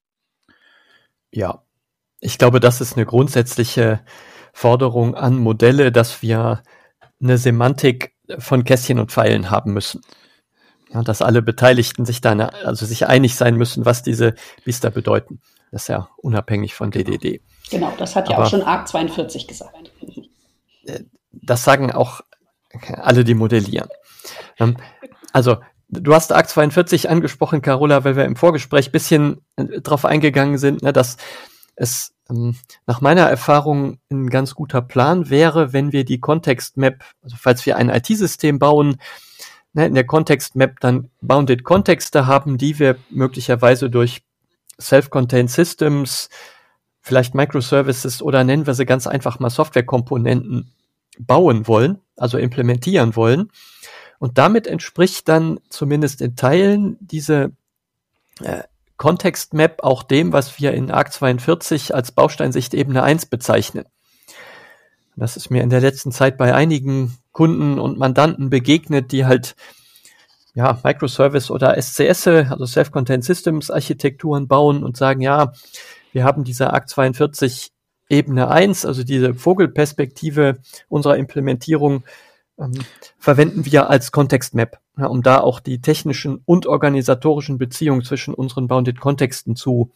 [1.32, 1.64] Ja,
[2.22, 4.00] ich glaube, das ist eine grundsätzliche
[4.54, 6.64] Forderung an Modelle, dass wir
[7.22, 10.02] eine Semantik von Kästchen und Pfeilen haben müssen.
[10.94, 14.92] Ja, dass alle Beteiligten sich da, eine, also sich einig sein müssen, was diese Biester
[14.92, 15.42] bedeuten.
[15.72, 17.42] Das ist ja unabhängig von DDD.
[17.72, 19.92] Genau, das hat ja Aber, auch schon ARC 42 gesagt.
[21.32, 22.22] Das sagen auch
[22.94, 23.90] alle, die modellieren.
[24.60, 24.78] Ähm,
[25.32, 25.58] also,
[25.90, 30.82] du hast ARC 42 angesprochen, Carola, weil wir im Vorgespräch bisschen äh, darauf eingegangen sind,
[30.82, 31.18] ne, dass
[31.76, 37.04] es ähm, nach meiner Erfahrung ein ganz guter Plan wäre, wenn wir die Context Map,
[37.22, 38.98] also falls wir ein IT-System bauen,
[39.74, 44.24] ne, in der Context Map dann Bounded Kontexte haben, die wir möglicherweise durch
[44.80, 46.30] Self-Contained Systems,
[47.04, 50.72] vielleicht Microservices oder nennen wir sie ganz einfach mal Softwarekomponenten
[51.20, 53.52] bauen wollen, also implementieren wollen.
[54.20, 57.52] Und damit entspricht dann zumindest in Teilen diese
[58.42, 58.64] äh,
[58.96, 63.86] Context Map auch dem, was wir in ARC 42 als Bausteinsicht Ebene 1 bezeichnen.
[65.16, 69.56] Das ist mir in der letzten Zeit bei einigen Kunden und Mandanten begegnet, die halt
[70.56, 75.52] ja, Microservice oder SCS, also Self-Contained Systems Architekturen bauen und sagen, ja,
[76.14, 77.72] wir haben diese ARC 42
[78.10, 82.04] Ebene 1, also diese Vogelperspektive unserer Implementierung,
[82.60, 82.72] ähm,
[83.18, 88.34] verwenden wir als Context Map, ja, um da auch die technischen und organisatorischen Beziehungen zwischen
[88.34, 89.92] unseren Bounded Kontexten zu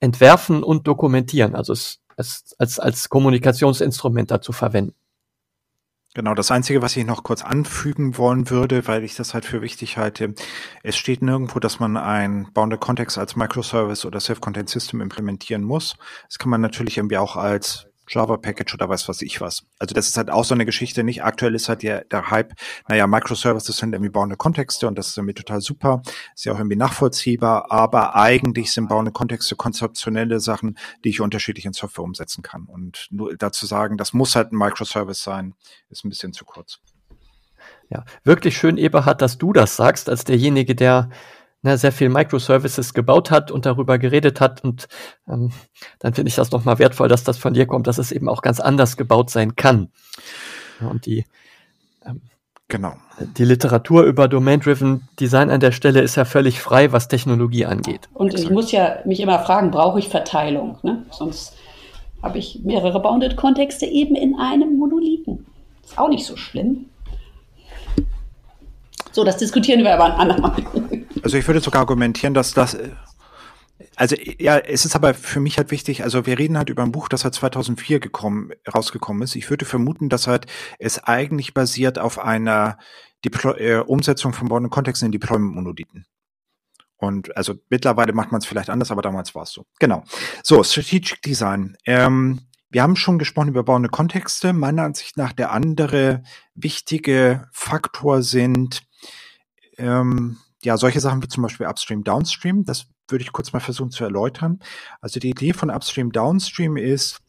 [0.00, 4.94] entwerfen und dokumentieren, also es, es als, als Kommunikationsinstrument dazu verwenden.
[6.16, 9.60] Genau, das Einzige, was ich noch kurz anfügen wollen würde, weil ich das halt für
[9.60, 10.32] wichtig halte,
[10.82, 15.98] es steht nirgendwo, dass man ein Bounded Context als Microservice oder Self-Contained System implementieren muss.
[16.26, 19.64] Das kann man natürlich irgendwie auch als Java-Package oder weiß was ich was.
[19.78, 21.24] Also das ist halt auch so eine Geschichte, nicht?
[21.24, 22.52] Aktuell ist halt der, der Hype,
[22.88, 26.02] naja, Microservices sind irgendwie bauende Kontexte und das ist irgendwie total super,
[26.34, 31.66] ist ja auch irgendwie nachvollziehbar, aber eigentlich sind bauende Kontexte konzeptionelle Sachen, die ich unterschiedlich
[31.66, 32.64] in Software umsetzen kann.
[32.64, 35.54] Und nur dazu sagen, das muss halt ein Microservice sein,
[35.90, 36.78] ist ein bisschen zu kurz.
[37.88, 41.10] Ja, wirklich schön, Eberhard, dass du das sagst, als derjenige, der
[41.62, 44.62] ne, sehr viel Microservices gebaut hat und darüber geredet hat.
[44.64, 44.88] Und
[45.28, 45.52] ähm,
[45.98, 48.42] dann finde ich das nochmal wertvoll, dass das von dir kommt, dass es eben auch
[48.42, 49.90] ganz anders gebaut sein kann.
[50.80, 51.24] und die
[52.04, 52.22] ähm,
[52.68, 52.94] Genau.
[53.36, 58.08] Die Literatur über Domain-Driven Design an der Stelle ist ja völlig frei, was Technologie angeht.
[58.12, 60.78] Und ich muss ja mich immer fragen, brauche ich Verteilung?
[60.82, 61.06] Ne?
[61.12, 61.54] Sonst
[62.22, 65.46] habe ich mehrere Bounded-Kontexte eben in einem Monolithen.
[65.84, 66.86] Ist auch nicht so schlimm.
[69.12, 70.56] So, das diskutieren wir aber ein andermal.
[71.22, 72.76] Also ich würde sogar argumentieren, dass das
[73.94, 76.92] also ja, es ist aber für mich halt wichtig, also wir reden halt über ein
[76.92, 79.36] Buch, das halt 2004 gekommen, rausgekommen ist.
[79.36, 80.46] Ich würde vermuten, dass halt
[80.78, 82.78] es eigentlich basiert auf einer
[83.24, 86.06] Deploy äh, Umsetzung von Born Kontexten in Deployment-Monolithen.
[86.98, 89.66] Und also mittlerweile macht man es vielleicht anders, aber damals war es so.
[89.78, 90.04] Genau.
[90.42, 91.76] So, Strategic Design.
[91.84, 94.52] Ähm, wir haben schon gesprochen über bauende Kontexte.
[94.52, 96.22] Meiner Ansicht nach der andere
[96.54, 98.82] wichtige Faktor sind
[99.76, 103.92] ähm, ja, solche Sachen wie zum Beispiel Upstream, Downstream, das würde ich kurz mal versuchen
[103.92, 104.58] zu erläutern.
[105.00, 107.20] Also die Idee von Upstream, Downstream ist,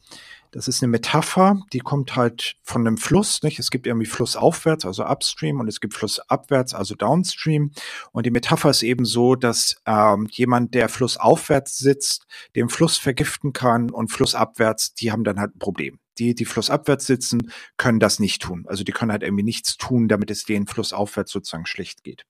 [0.49, 3.59] das ist eine Metapher, die kommt halt von einem Fluss, nicht?
[3.59, 7.73] Es gibt irgendwie Flussaufwärts, also Upstream, und es gibt Flussabwärts, also Downstream.
[8.11, 13.53] Und die Metapher ist eben so, dass ähm, jemand, der flussaufwärts sitzt, den Fluss vergiften
[13.53, 15.99] kann und flussabwärts, die haben dann halt ein Problem.
[16.17, 18.65] Die, die flussabwärts sitzen, können das nicht tun.
[18.67, 22.25] Also die können halt irgendwie nichts tun, damit es denen flussaufwärts sozusagen schlecht geht.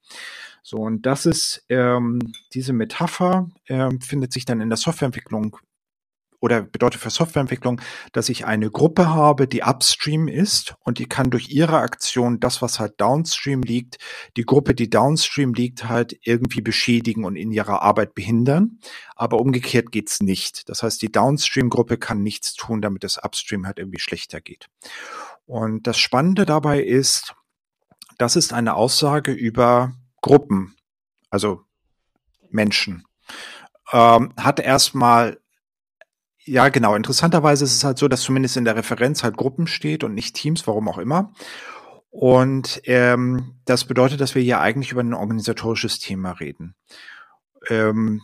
[0.70, 2.20] So, und das ist ähm,
[2.54, 5.56] diese Metapher, ähm, findet sich dann in der Softwareentwicklung
[6.42, 7.80] oder bedeutet für Softwareentwicklung,
[8.12, 12.62] dass ich eine Gruppe habe, die upstream ist und die kann durch ihre Aktion das,
[12.62, 14.00] was halt downstream liegt,
[14.36, 18.80] die Gruppe, die downstream liegt, halt irgendwie beschädigen und in ihrer Arbeit behindern.
[19.16, 20.68] Aber umgekehrt geht's nicht.
[20.68, 24.68] Das heißt, die Downstream-Gruppe kann nichts tun, damit es upstream halt irgendwie schlechter geht.
[25.46, 27.36] Und das Spannende dabei ist,
[28.18, 29.94] das ist eine Aussage über
[30.28, 30.76] Gruppen,
[31.30, 31.64] also
[32.50, 33.06] Menschen.
[33.92, 35.40] Ähm, hat erstmal
[36.48, 36.96] ja, genau.
[36.96, 40.34] Interessanterweise ist es halt so, dass zumindest in der Referenz halt Gruppen steht und nicht
[40.34, 41.34] Teams, warum auch immer.
[42.10, 46.74] Und ähm, das bedeutet, dass wir hier eigentlich über ein organisatorisches Thema reden.
[47.70, 48.22] Ähm,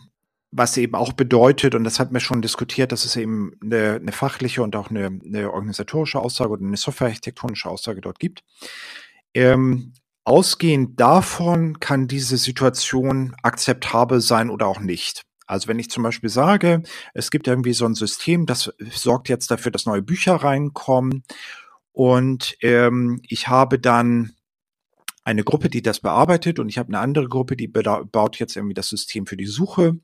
[0.50, 4.12] was eben auch bedeutet, und das hat mir schon diskutiert, dass es eben eine, eine
[4.12, 8.42] fachliche und auch eine, eine, organisatorische Aussage oder eine softwarearchitektonische Aussage dort gibt.
[9.34, 9.92] Ähm,
[10.24, 15.22] ausgehend davon kann diese Situation akzeptabel sein oder auch nicht.
[15.46, 16.82] Also wenn ich zum Beispiel sage,
[17.12, 21.22] es gibt irgendwie so ein System, das sorgt jetzt dafür, dass neue Bücher reinkommen
[21.92, 24.32] und ähm, ich habe dann
[25.22, 28.74] eine Gruppe, die das bearbeitet und ich habe eine andere Gruppe, die baut jetzt irgendwie
[28.74, 29.98] das System für die Suche,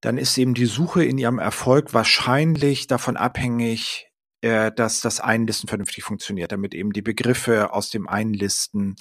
[0.00, 4.07] dann ist eben die Suche in ihrem Erfolg wahrscheinlich davon abhängig,
[4.40, 8.96] äh, dass das Einlisten vernünftig funktioniert, damit eben die Begriffe aus dem Einlisten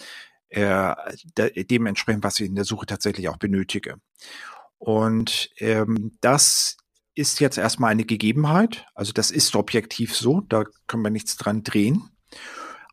[0.49, 0.95] äh,
[1.37, 3.95] de dementsprechend, was ich in der Suche tatsächlich auch benötige.
[4.77, 6.77] Und ähm, das
[7.15, 8.85] ist jetzt erstmal eine Gegebenheit.
[8.93, 12.09] Also das ist objektiv so, da können wir nichts dran drehen.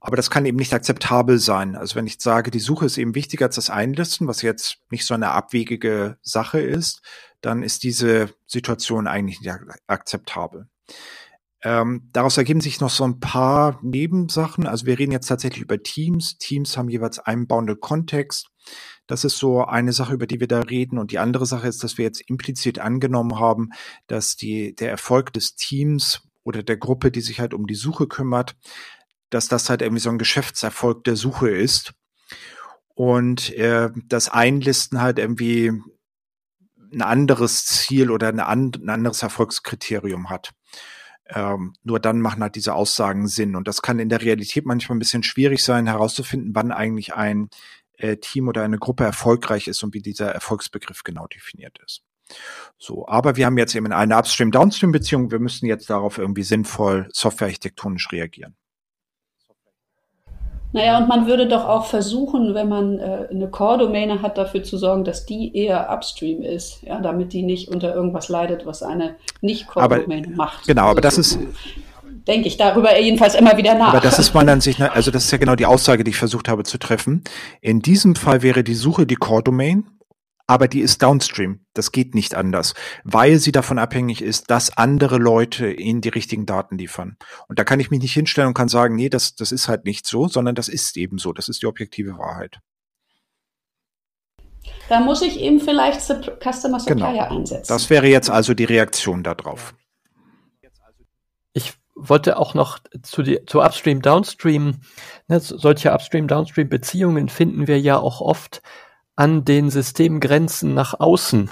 [0.01, 1.77] Aber das kann eben nicht akzeptabel sein.
[1.77, 5.07] Also wenn ich sage, die Suche ist eben wichtiger als das Einlisten, was jetzt nicht
[5.07, 7.01] so eine abwegige Sache ist,
[7.41, 9.55] dann ist diese Situation eigentlich nicht
[9.87, 10.69] akzeptabel.
[11.65, 14.67] Ähm, daraus ergeben sich noch so ein paar Nebensachen.
[14.67, 16.37] Also wir reden jetzt tatsächlich über Teams.
[16.37, 18.51] Teams haben jeweils einen bounded Kontext.
[19.07, 20.99] Das ist so eine Sache, über die wir da reden.
[20.99, 23.71] Und die andere Sache ist, dass wir jetzt implizit angenommen haben,
[24.07, 28.07] dass die, der Erfolg des Teams oder der Gruppe, die sich halt um die Suche
[28.09, 28.57] kümmert,
[29.31, 31.95] dass das halt irgendwie so ein Geschäftserfolg der Suche ist.
[32.95, 35.73] Und äh, das Einlisten halt irgendwie
[36.93, 40.53] ein anderes Ziel oder eine ein anderes Erfolgskriterium hat.
[41.29, 43.57] Ähm, nur dann machen halt diese Aussagen Sinn.
[43.57, 47.49] Und das kann in der Realität manchmal ein bisschen schwierig sein, herauszufinden, wann eigentlich ein
[47.97, 52.03] äh, Team oder eine Gruppe erfolgreich ist und wie dieser Erfolgsbegriff genau definiert ist.
[52.79, 55.31] So, aber wir haben jetzt eben eine Upstream-Downstream-Beziehung.
[55.31, 58.57] Wir müssen jetzt darauf irgendwie sinnvoll softwarearchitektonisch reagieren.
[60.75, 64.77] Naja, und man würde doch auch versuchen, wenn man äh, eine Core-Domäne hat, dafür zu
[64.77, 69.15] sorgen, dass die eher upstream ist, ja, damit die nicht unter irgendwas leidet, was eine
[69.41, 70.67] Nicht-Core-Domäne macht.
[70.67, 71.39] Genau, aber das ist
[72.27, 73.89] denke ich darüber jedenfalls immer wieder nach.
[73.89, 76.17] Aber das ist meiner Ansicht nach, also das ist ja genau die Aussage, die ich
[76.17, 77.23] versucht habe zu treffen.
[77.61, 79.85] In diesem Fall wäre die Suche die Core-Domain
[80.47, 81.65] aber die ist downstream.
[81.73, 86.47] Das geht nicht anders, weil sie davon abhängig ist, dass andere Leute ihnen die richtigen
[86.47, 87.17] Daten liefern.
[87.49, 89.85] Und da kann ich mich nicht hinstellen und kann sagen, nee, das, das ist halt
[89.85, 91.33] nicht so, sondern das ist eben so.
[91.33, 92.61] Das ist die objektive Wahrheit.
[94.89, 97.37] Da muss ich eben vielleicht Customer Supplier genau.
[97.37, 97.69] einsetzen.
[97.69, 99.75] Das wäre jetzt also die Reaktion darauf.
[101.53, 104.81] Ich wollte auch noch zu, die, zu Upstream, Downstream,
[105.29, 108.63] ne, solche Upstream, Downstream Beziehungen finden wir ja auch oft
[109.17, 111.51] an den Systemgrenzen nach außen.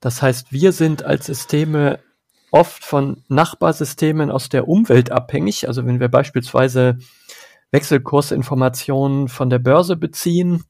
[0.00, 1.98] Das heißt, wir sind als Systeme
[2.50, 5.68] oft von Nachbarsystemen aus der Umwelt abhängig.
[5.68, 6.98] Also wenn wir beispielsweise
[7.70, 10.64] Wechselkursinformationen von der Börse beziehen,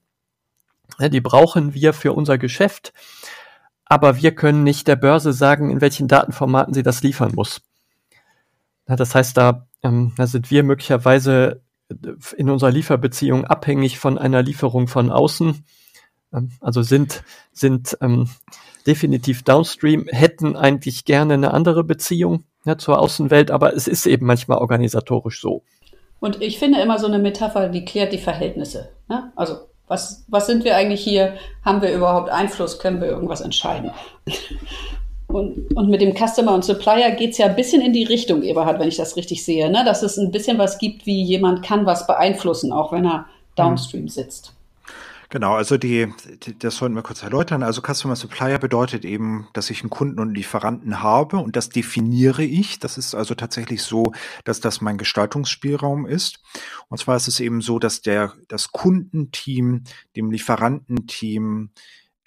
[0.99, 2.93] die brauchen wir für unser Geschäft,
[3.85, 7.61] aber wir können nicht der Börse sagen, in welchen Datenformaten sie das liefern muss.
[8.87, 11.63] Das heißt, da, ähm, da sind wir möglicherweise
[12.37, 15.65] in unserer Lieferbeziehung abhängig von einer Lieferung von außen
[16.61, 17.23] also sind,
[17.53, 18.29] sind ähm,
[18.87, 24.27] definitiv downstream, hätten eigentlich gerne eine andere Beziehung ja, zur Außenwelt, aber es ist eben
[24.27, 25.63] manchmal organisatorisch so.
[26.21, 28.91] Und ich finde immer so eine Metapher, die klärt die Verhältnisse.
[29.09, 29.33] Ne?
[29.37, 31.35] Also was, was sind wir eigentlich hier?
[31.65, 32.79] Haben wir überhaupt Einfluss?
[32.79, 33.93] Können wir irgendwas entscheiden?
[35.29, 38.45] Und, und mit dem Customer und Supplier geht es ja ein bisschen in die Richtung,
[38.45, 39.85] Eberhard, wenn ich das richtig sehe, ne?
[39.85, 44.07] dass es ein bisschen was gibt, wie jemand kann was beeinflussen, auch wenn er downstream
[44.07, 44.56] sitzt.
[45.29, 46.13] Genau, also die,
[46.59, 47.63] das sollten wir kurz erläutern.
[47.63, 51.69] Also Customer Supplier bedeutet eben, dass ich einen Kunden und einen Lieferanten habe und das
[51.69, 52.79] definiere ich.
[52.79, 54.13] Das ist also tatsächlich so,
[54.45, 56.41] dass das mein Gestaltungsspielraum ist.
[56.89, 59.85] Und zwar ist es eben so, dass der, das Kundenteam
[60.15, 61.71] dem Lieferantenteam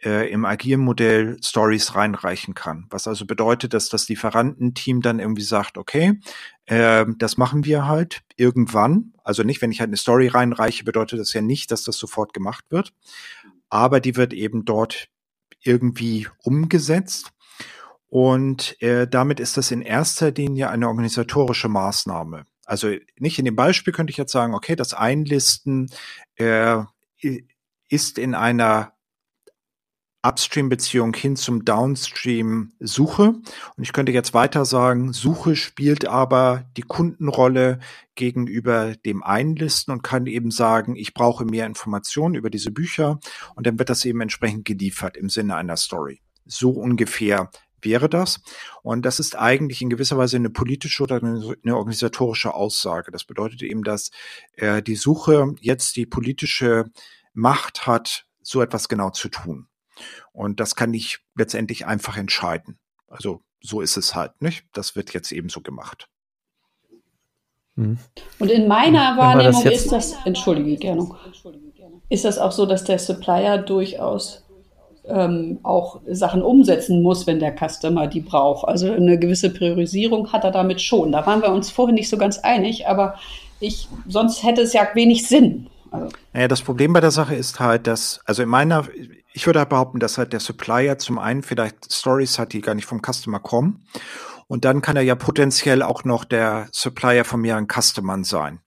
[0.03, 2.85] äh, im agilen Modell Stories reinreichen kann.
[2.89, 6.19] Was also bedeutet, dass das Lieferantenteam dann irgendwie sagt, okay,
[6.65, 9.13] äh, das machen wir halt irgendwann.
[9.23, 12.33] Also nicht, wenn ich halt eine Story reinreiche, bedeutet das ja nicht, dass das sofort
[12.33, 12.93] gemacht wird.
[13.69, 15.09] Aber die wird eben dort
[15.61, 17.31] irgendwie umgesetzt.
[18.07, 22.45] Und äh, damit ist das in erster Linie eine organisatorische Maßnahme.
[22.65, 25.91] Also nicht in dem Beispiel könnte ich jetzt sagen, okay, das Einlisten
[26.35, 26.77] äh,
[27.89, 28.93] ist in einer
[30.21, 33.23] Upstream-Beziehung hin zum Downstream-Suche.
[33.29, 37.79] Und ich könnte jetzt weiter sagen, Suche spielt aber die Kundenrolle
[38.15, 43.19] gegenüber dem Einlisten und kann eben sagen, ich brauche mehr Informationen über diese Bücher
[43.55, 46.21] und dann wird das eben entsprechend geliefert im Sinne einer Story.
[46.45, 47.49] So ungefähr
[47.81, 48.41] wäre das.
[48.83, 53.09] Und das ist eigentlich in gewisser Weise eine politische oder eine organisatorische Aussage.
[53.11, 54.11] Das bedeutet eben, dass
[54.57, 56.91] äh, die Suche jetzt die politische
[57.33, 59.68] Macht hat, so etwas genau zu tun.
[60.31, 62.79] Und das kann ich letztendlich einfach entscheiden.
[63.07, 64.65] Also so ist es halt, nicht?
[64.73, 66.07] Das wird jetzt eben so gemacht.
[67.75, 67.97] Hm.
[68.39, 71.09] Und in meiner Wahrnehmung das ist das, entschuldige gerne,
[72.09, 74.43] ist das auch so, dass der Supplier durchaus
[75.05, 78.67] ähm, auch Sachen umsetzen muss, wenn der Customer die braucht.
[78.67, 81.11] Also eine gewisse Priorisierung hat er damit schon.
[81.11, 83.15] Da waren wir uns vorhin nicht so ganz einig, aber
[83.59, 85.67] ich, sonst hätte es ja wenig Sinn.
[85.91, 86.09] Also.
[86.33, 88.87] Naja, das Problem bei der Sache ist halt, dass, also in meiner,
[89.39, 92.85] ich würde behaupten, dass halt der Supplier zum einen vielleicht Stories hat, die gar nicht
[92.85, 93.85] vom Customer kommen.
[94.47, 98.59] Und dann kann er ja potenziell auch noch der Supplier von mehreren Customern sein.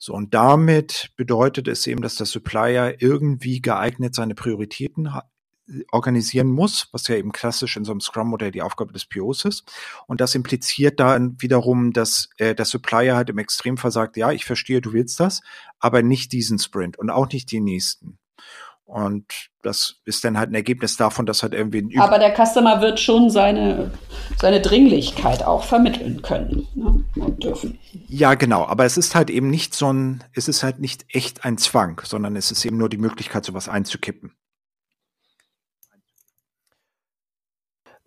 [0.00, 5.08] So, und damit bedeutet es eben, dass der Supplier irgendwie geeignet seine Prioritäten
[5.92, 9.72] organisieren muss, was ja eben klassisch in so einem Scrum-Modell die Aufgabe des POs ist.
[10.08, 14.46] Und das impliziert dann wiederum, dass äh, der Supplier halt im Extremfall sagt, ja, ich
[14.46, 15.42] verstehe, du willst das,
[15.78, 18.18] aber nicht diesen Sprint und auch nicht die nächsten.
[18.92, 22.82] Und das ist dann halt ein Ergebnis davon, dass halt irgendwie ein Aber der Customer
[22.82, 23.90] wird schon seine,
[24.36, 27.02] seine Dringlichkeit auch vermitteln können ne?
[27.16, 27.78] und dürfen.
[28.08, 28.66] Ja, genau.
[28.66, 32.02] Aber es ist halt eben nicht so ein, es ist halt nicht echt ein Zwang,
[32.04, 34.34] sondern es ist eben nur die Möglichkeit, sowas einzukippen.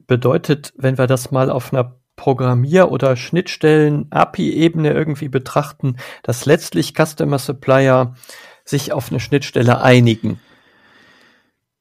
[0.05, 7.39] Bedeutet, wenn wir das mal auf einer Programmier- oder Schnittstellen-API-Ebene irgendwie betrachten, dass letztlich Customer
[7.39, 8.13] Supplier
[8.65, 10.39] sich auf eine Schnittstelle einigen.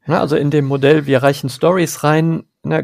[0.07, 2.83] Ja, also in dem Modell, wir reichen Stories rein, na,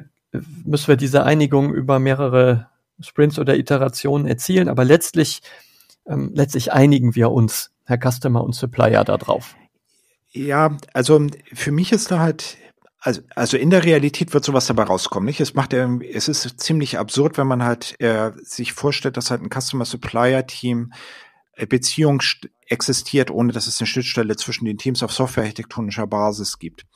[0.65, 2.69] müssen wir diese Einigung über mehrere
[3.01, 5.43] Sprints oder Iterationen erzielen, aber letztlich,
[6.07, 9.57] ähm, letztlich einigen wir uns, Herr Customer und Supplier, darauf.
[10.31, 12.57] Ja, also für mich ist da halt,
[13.01, 15.41] also, also in der Realität wird sowas dabei rauskommen, nicht?
[15.41, 19.51] Es macht, es ist ziemlich absurd, wenn man halt äh, sich vorstellt, dass halt ein
[19.51, 20.93] Customer Supplier Team
[21.67, 22.23] Beziehung
[22.67, 26.87] existiert, ohne dass es eine Schnittstelle zwischen den Teams auf softwarearchitektonischer Basis gibt.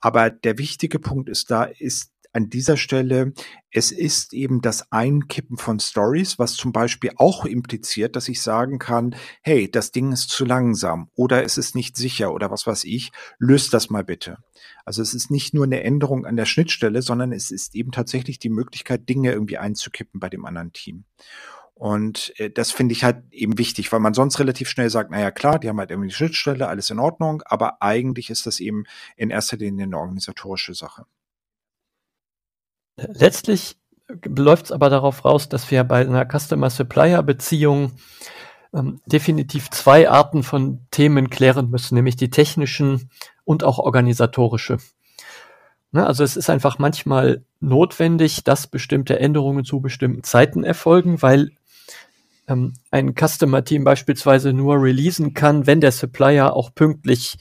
[0.00, 3.32] Aber der wichtige Punkt ist da, ist an dieser Stelle,
[3.70, 8.78] es ist eben das Einkippen von Stories, was zum Beispiel auch impliziert, dass ich sagen
[8.78, 12.84] kann, hey, das Ding ist zu langsam oder es ist nicht sicher oder was weiß
[12.84, 14.36] ich, löst das mal bitte.
[14.84, 18.38] Also es ist nicht nur eine Änderung an der Schnittstelle, sondern es ist eben tatsächlich
[18.38, 21.04] die Möglichkeit, Dinge irgendwie einzukippen bei dem anderen Team.
[21.78, 25.30] Und äh, das finde ich halt eben wichtig, weil man sonst relativ schnell sagt, naja
[25.30, 28.84] klar, die haben halt irgendwie die Schnittstelle, alles in Ordnung, aber eigentlich ist das eben
[29.14, 31.04] in erster Linie eine organisatorische Sache.
[32.96, 33.76] Letztlich
[34.24, 37.92] läuft es aber darauf raus, dass wir bei einer Customer-Supplier-Beziehung
[38.72, 43.10] ähm, definitiv zwei Arten von Themen klären müssen, nämlich die technischen
[43.44, 44.78] und auch organisatorische.
[45.92, 51.52] Ne, also es ist einfach manchmal notwendig, dass bestimmte Änderungen zu bestimmten Zeiten erfolgen, weil
[52.48, 57.36] ähm, ein Customer-Team beispielsweise nur releasen kann, wenn der Supplier auch pünktlich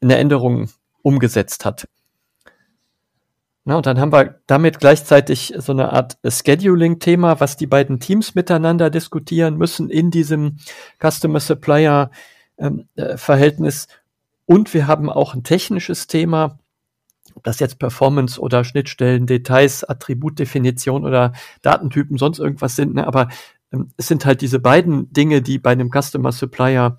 [0.00, 0.68] eine Änderung
[1.02, 1.88] umgesetzt hat.
[3.64, 8.36] Na, und dann haben wir damit gleichzeitig so eine Art Scheduling-Thema, was die beiden Teams
[8.36, 10.58] miteinander diskutieren müssen in diesem
[11.00, 13.88] Customer-Supplier-Verhältnis.
[13.88, 13.94] Ähm, äh,
[14.46, 16.60] und wir haben auch ein technisches Thema,
[17.42, 21.32] das jetzt Performance oder Schnittstellen, Details, Attributdefinition oder
[21.62, 23.04] Datentypen sonst irgendwas sind, ne?
[23.04, 23.28] aber
[23.76, 26.98] ähm, es sind halt diese beiden Dinge, die bei einem Customer Supplier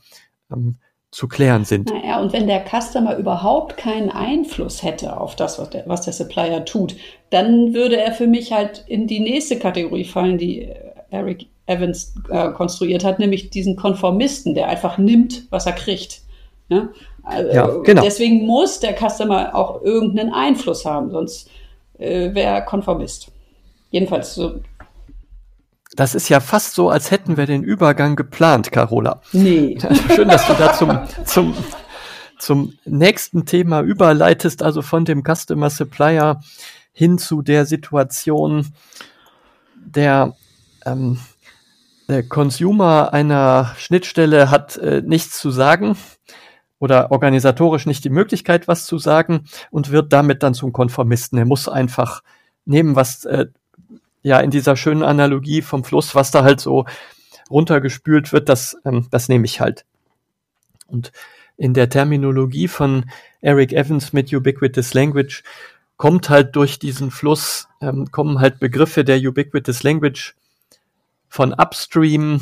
[0.52, 0.78] ähm,
[1.12, 1.90] zu klären sind.
[1.90, 6.14] Naja, und wenn der Customer überhaupt keinen Einfluss hätte auf das, was der, was der
[6.14, 6.96] Supplier tut,
[7.30, 10.76] dann würde er für mich halt in die nächste Kategorie fallen, die äh,
[11.10, 16.22] Eric Evans äh, konstruiert hat, nämlich diesen Konformisten, der einfach nimmt, was er kriegt.
[16.70, 16.90] Ja?
[17.24, 18.02] Also, ja, genau.
[18.02, 21.50] Deswegen muss der Customer auch irgendeinen Einfluss haben, sonst
[21.98, 23.32] äh, wäre er Konformist.
[23.92, 24.56] Jedenfalls so
[25.96, 29.22] das ist ja fast so, als hätten wir den Übergang geplant, Carola.
[29.32, 29.78] Nee.
[30.16, 31.56] Schön, dass du da zum, zum,
[32.40, 36.42] zum nächsten Thema überleitest, also von dem Customer Supplier
[36.92, 38.74] hin zu der Situation
[39.76, 40.36] der,
[40.86, 41.20] ähm,
[42.08, 45.98] der Consumer einer Schnittstelle hat äh, nichts zu sagen
[46.80, 51.38] oder organisatorisch nicht die Möglichkeit, was zu sagen und wird damit dann zum Konformisten.
[51.38, 52.22] Er muss einfach
[52.66, 53.48] nehmen, was äh,
[54.28, 56.86] ja in dieser schönen Analogie vom Fluss, was da halt so
[57.50, 59.86] runtergespült wird, das, ähm, das nehme ich halt.
[60.88, 61.12] Und
[61.56, 63.06] in der Terminologie von
[63.42, 65.44] Eric Evans mit Ubiquitous Language
[65.96, 70.36] kommt halt durch diesen Fluss, ähm, kommen halt Begriffe der Ubiquitous Language
[71.28, 72.42] von Upstream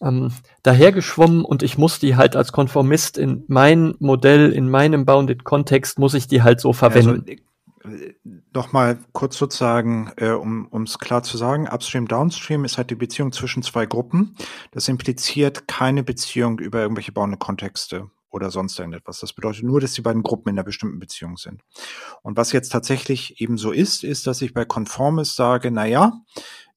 [0.00, 0.32] ähm,
[0.62, 5.98] dahergeschwommen und ich muss die halt als Konformist in mein Modell, in meinem Bounded Kontext,
[5.98, 7.24] muss ich die halt so verwenden.
[7.28, 7.42] Also,
[8.52, 12.94] noch mal kurz sozusagen, äh, um es klar zu sagen, Upstream, Downstream ist halt die
[12.96, 14.36] Beziehung zwischen zwei Gruppen.
[14.70, 19.20] Das impliziert keine Beziehung über irgendwelche bauende Kontexte oder sonst irgendetwas.
[19.20, 21.62] Das bedeutet nur, dass die beiden Gruppen in einer bestimmten Beziehung sind.
[22.22, 26.12] Und was jetzt tatsächlich eben so ist, ist, dass ich bei Conformis sage, na ja,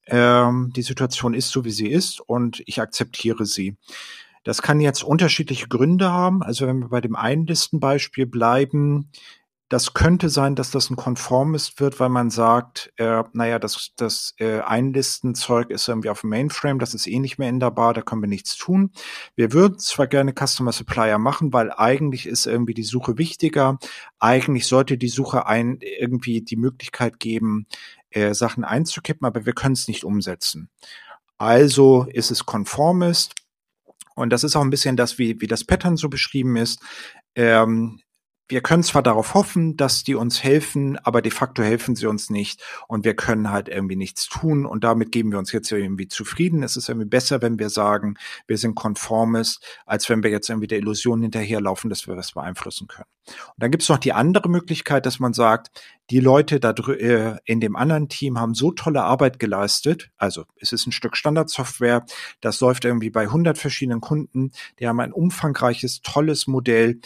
[0.07, 3.77] ähm, die Situation ist so, wie sie ist und ich akzeptiere sie.
[4.43, 6.43] Das kann jetzt unterschiedliche Gründe haben.
[6.43, 9.09] Also wenn wir bei dem Einlistenbeispiel bleiben,
[9.69, 14.35] das könnte sein, dass das ein Konformist wird, weil man sagt, äh, naja, das, das
[14.37, 18.21] äh, Einlistenzeug ist irgendwie auf dem Mainframe, das ist eh nicht mehr änderbar, da können
[18.21, 18.91] wir nichts tun.
[19.35, 23.79] Wir würden zwar gerne Customer Supplier machen, weil eigentlich ist irgendwie die Suche wichtiger.
[24.19, 27.65] Eigentlich sollte die Suche ein, irgendwie die Möglichkeit geben,
[28.11, 30.69] äh, Sachen einzukippen, aber wir können es nicht umsetzen.
[31.39, 33.33] Also ist es Conformist.
[34.15, 36.79] Und das ist auch ein bisschen das, wie, wie das Pattern so beschrieben ist.
[37.35, 37.99] Ähm,
[38.47, 42.29] wir können zwar darauf hoffen, dass die uns helfen, aber de facto helfen sie uns
[42.29, 46.07] nicht und wir können halt irgendwie nichts tun und damit geben wir uns jetzt irgendwie
[46.07, 46.61] zufrieden.
[46.61, 48.15] Es ist irgendwie besser, wenn wir sagen,
[48.47, 52.87] wir sind konformist, als wenn wir jetzt irgendwie der Illusion hinterherlaufen, dass wir was beeinflussen
[52.87, 53.07] können.
[53.27, 55.71] Und dann gibt es noch die andere Möglichkeit, dass man sagt,
[56.11, 60.11] die Leute da äh, in dem anderen Team haben so tolle Arbeit geleistet.
[60.17, 62.05] Also es ist ein Stück Standardsoftware,
[62.41, 64.51] das läuft irgendwie bei 100 verschiedenen Kunden.
[64.79, 66.99] Die haben ein umfangreiches, tolles Modell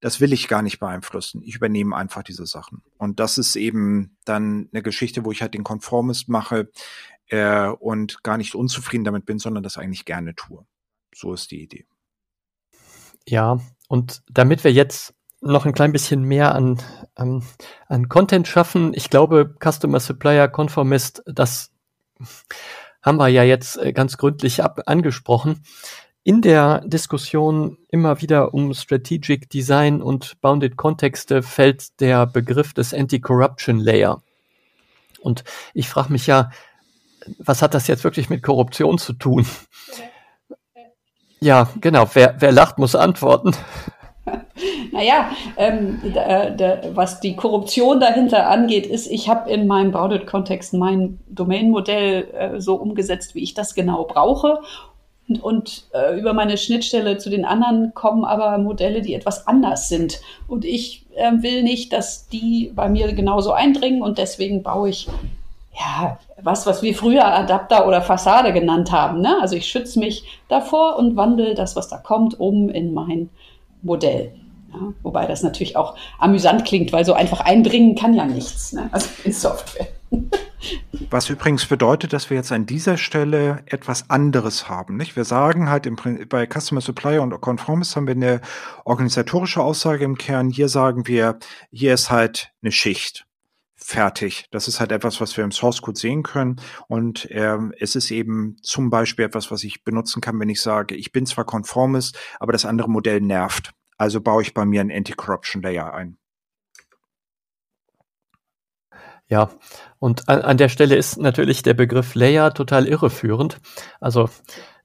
[0.00, 1.42] das will ich gar nicht beeinflussen.
[1.42, 2.82] Ich übernehme einfach diese Sachen.
[2.98, 6.70] Und das ist eben dann eine Geschichte, wo ich halt den Konformist mache
[7.28, 10.66] äh, und gar nicht unzufrieden damit bin, sondern das eigentlich gerne tue.
[11.14, 11.86] So ist die Idee.
[13.26, 16.78] Ja, und damit wir jetzt noch ein klein bisschen mehr an,
[17.14, 17.42] an,
[17.88, 21.72] an Content schaffen, ich glaube, Customer Supplier Conformist, das
[23.02, 25.62] haben wir ja jetzt äh, ganz gründlich ab angesprochen
[26.26, 32.92] in der Diskussion immer wieder um Strategic Design und Bounded Kontexte fällt der Begriff des
[32.92, 34.20] Anti-Corruption Layer.
[35.20, 36.50] Und ich frage mich ja,
[37.38, 39.46] was hat das jetzt wirklich mit Korruption zu tun?
[41.38, 42.10] Ja, genau.
[42.14, 43.52] Wer, wer lacht, muss antworten.
[44.90, 50.72] Naja, ähm, da, da, was die Korruption dahinter angeht, ist, ich habe in meinem Bounded-Kontext
[50.72, 54.60] mein Domain-Modell äh, so umgesetzt, wie ich das genau brauche
[55.28, 60.20] und, äh, über meine Schnittstelle zu den anderen kommen aber Modelle, die etwas anders sind.
[60.46, 65.08] Und ich äh, will nicht, dass die bei mir genauso eindringen und deswegen baue ich
[65.78, 69.20] ja was, was wir früher Adapter oder Fassade genannt haben.
[69.20, 69.36] Ne?
[69.40, 73.30] Also ich schütze mich davor und wandle das, was da kommt, um in mein
[73.82, 74.32] Modell.
[74.72, 74.92] Ja?
[75.02, 78.72] Wobei das natürlich auch amüsant klingt, weil so einfach einbringen kann ja nichts.
[78.72, 78.88] Ne?
[78.92, 79.88] Also in Software.
[81.10, 84.96] Was übrigens bedeutet, dass wir jetzt an dieser Stelle etwas anderes haben.
[84.96, 85.16] Nicht?
[85.16, 85.96] Wir sagen halt im,
[86.28, 88.40] bei Customer Supplier und Conformist haben wir eine
[88.84, 90.50] organisatorische Aussage im Kern.
[90.50, 91.38] Hier sagen wir,
[91.70, 93.26] hier ist halt eine Schicht.
[93.76, 94.46] Fertig.
[94.50, 96.56] Das ist halt etwas, was wir im Source Code sehen können.
[96.88, 100.96] Und ähm, es ist eben zum Beispiel etwas, was ich benutzen kann, wenn ich sage,
[100.96, 103.72] ich bin zwar Conformist, aber das andere Modell nervt.
[103.96, 106.18] Also baue ich bei mir einen Anti-Corruption Layer ein.
[109.28, 109.50] Ja,
[109.98, 113.58] und an, an der Stelle ist natürlich der Begriff Layer total irreführend.
[114.00, 114.28] Also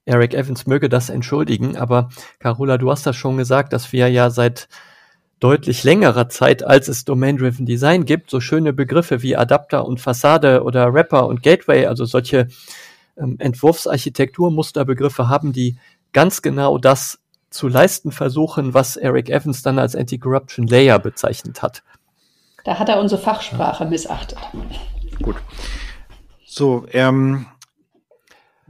[0.06, 4.32] Eric Evans möge das entschuldigen, aber Carola, du hast das schon gesagt, dass wir ja
[4.32, 4.68] seit
[5.40, 10.64] deutlich längerer Zeit, als es Domain-Driven Design gibt, so schöne Begriffe wie Adapter und Fassade
[10.64, 12.48] oder Wrapper und Gateway, also solche
[13.18, 15.78] ähm, Entwurfsarchitekturmusterbegriffe haben, die
[16.14, 17.20] ganz genau das
[17.50, 21.84] zu leisten versuchen, was Eric Evans dann als Anti-Corruption Layer bezeichnet hat.
[22.64, 24.40] Da hat er unsere Fachsprache missachtet.
[25.22, 25.38] Gut.
[26.46, 27.46] So, ähm,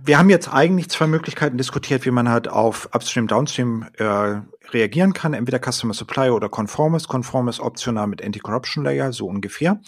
[0.04, 5.14] wir haben jetzt eigentlich zwei Möglichkeiten diskutiert, wie man halt auf Upstream, Downstream äh, reagieren
[5.14, 5.34] kann.
[5.34, 7.08] Entweder Customer Supply oder Conformist.
[7.08, 9.80] Conformist optional mit Anti-Corruption Layer, so ungefähr.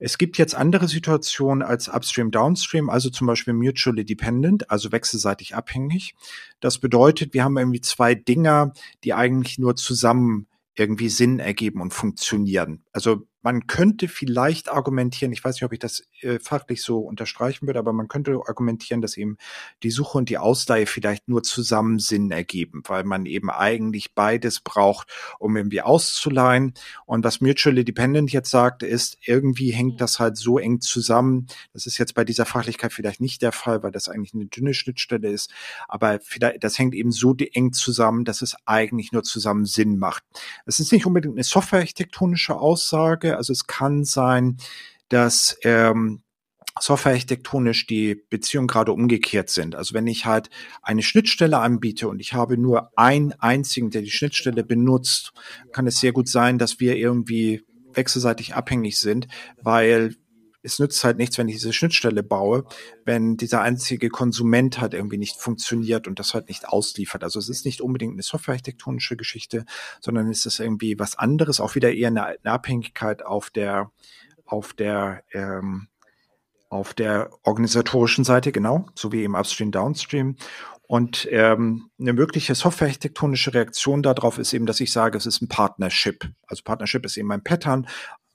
[0.00, 5.54] Es gibt jetzt andere Situationen als Upstream, Downstream, also zum Beispiel mutually dependent, also wechselseitig
[5.54, 6.16] abhängig.
[6.58, 8.72] Das bedeutet, wir haben irgendwie zwei Dinger,
[9.04, 12.82] die eigentlich nur zusammen irgendwie Sinn ergeben und funktionieren.
[12.92, 17.66] Also man könnte vielleicht argumentieren, ich weiß nicht, ob ich das äh, fachlich so unterstreichen
[17.66, 19.36] würde, aber man könnte argumentieren, dass eben
[19.82, 24.60] die Suche und die Ausleihe vielleicht nur zusammen Sinn ergeben, weil man eben eigentlich beides
[24.60, 26.74] braucht, um irgendwie auszuleihen.
[27.04, 31.48] Und was Mutually Dependent jetzt sagt, ist, irgendwie hängt das halt so eng zusammen.
[31.72, 34.74] Das ist jetzt bei dieser Fachlichkeit vielleicht nicht der Fall, weil das eigentlich eine dünne
[34.74, 35.50] Schnittstelle ist.
[35.88, 40.22] Aber vielleicht, das hängt eben so eng zusammen, dass es eigentlich nur zusammen Sinn macht.
[40.66, 44.56] Es ist nicht unbedingt eine softwarearchitektonische Aussage, also es kann sein,
[45.08, 46.22] dass ähm,
[46.80, 49.74] softwarearchitektonisch die Beziehungen gerade umgekehrt sind.
[49.74, 50.48] Also wenn ich halt
[50.80, 55.32] eine Schnittstelle anbiete und ich habe nur einen einzigen, der die Schnittstelle benutzt,
[55.72, 57.62] kann es sehr gut sein, dass wir irgendwie
[57.94, 59.28] wechselseitig abhängig sind,
[59.60, 60.16] weil
[60.62, 62.64] es nützt halt nichts, wenn ich diese Schnittstelle baue,
[63.04, 67.24] wenn dieser einzige Konsument halt irgendwie nicht funktioniert und das halt nicht ausliefert.
[67.24, 69.64] Also es ist nicht unbedingt eine softwarearchitektonische Geschichte,
[70.00, 73.90] sondern es ist irgendwie was anderes, auch wieder eher eine, eine Abhängigkeit auf der,
[74.44, 75.88] auf der, ähm,
[76.68, 80.36] auf der organisatorischen Seite, genau, so wie im Upstream, Downstream.
[80.86, 85.48] Und ähm, eine mögliche softwarearchitektonische Reaktion darauf ist eben, dass ich sage, es ist ein
[85.48, 86.30] Partnership.
[86.46, 87.86] Also Partnership ist eben ein Pattern,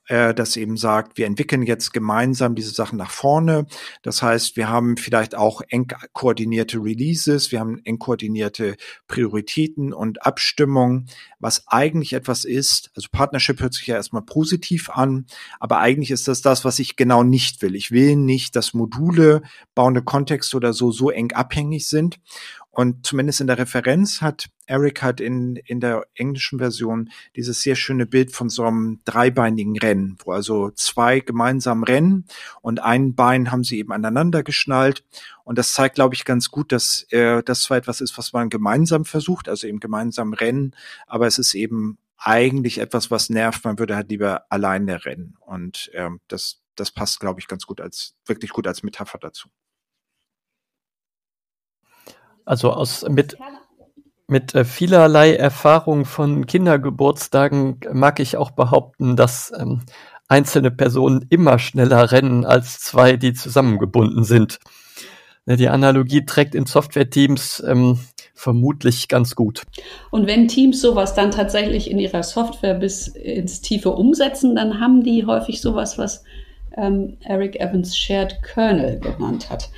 [0.08, 3.68] äh, das eben sagt, wir entwickeln jetzt gemeinsam diese Sachen nach vorne.
[4.01, 8.76] Das heißt, wir haben vielleicht auch eng koordinierte Releases, wir haben eng koordinierte
[9.08, 11.08] Prioritäten und Abstimmungen,
[11.39, 12.91] was eigentlich etwas ist.
[12.95, 15.26] Also Partnership hört sich ja erstmal positiv an,
[15.60, 17.76] aber eigentlich ist das das, was ich genau nicht will.
[17.76, 19.41] Ich will nicht, dass Module,
[19.76, 22.20] bauende Kontexte oder so so eng abhängig sind.
[22.78, 27.75] Und zumindest in der Referenz hat Eric hat in, in der englischen Version dieses sehr
[27.75, 32.25] schöne Bild von so einem dreibeinigen Rennen, wo also zwei gemeinsam rennen
[32.61, 35.03] und ein Bein haben sie eben aneinander geschnallt.
[35.43, 38.49] Und das zeigt, glaube ich, ganz gut, dass äh, das zwar etwas ist, was man
[38.49, 40.75] gemeinsam versucht, also eben gemeinsam rennen,
[41.07, 43.65] aber es ist eben eigentlich etwas, was nervt.
[43.65, 45.36] Man würde halt lieber alleine rennen.
[45.39, 49.49] Und ähm, das, das passt, glaube ich, ganz gut als, wirklich gut als Metapher dazu.
[52.47, 53.37] Also aus mit
[54.29, 59.81] mit äh, vielerlei Erfahrung von Kindergeburtstagen mag ich auch behaupten, dass ähm,
[60.29, 64.59] einzelne Personen immer schneller rennen als zwei, die zusammengebunden sind.
[65.45, 67.99] Ne, die Analogie trägt in Software-Teams ähm,
[68.33, 69.63] vermutlich ganz gut.
[70.11, 75.03] Und wenn Teams sowas dann tatsächlich in ihrer Software bis ins Tiefe umsetzen, dann haben
[75.03, 76.23] die häufig sowas, was
[76.77, 79.69] ähm, Eric Evans Shared Kernel genannt hat.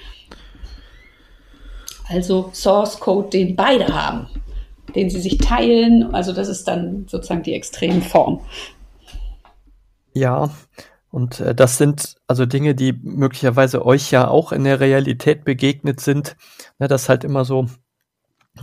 [2.10, 4.28] Also Source Code, den beide haben,
[4.96, 6.14] den sie sich teilen.
[6.14, 8.42] Also das ist dann sozusagen die Extremform.
[10.14, 10.50] Ja,
[11.12, 16.00] und äh, das sind also Dinge, die möglicherweise euch ja auch in der Realität begegnet
[16.00, 16.36] sind,
[16.80, 17.68] ne, dass halt immer so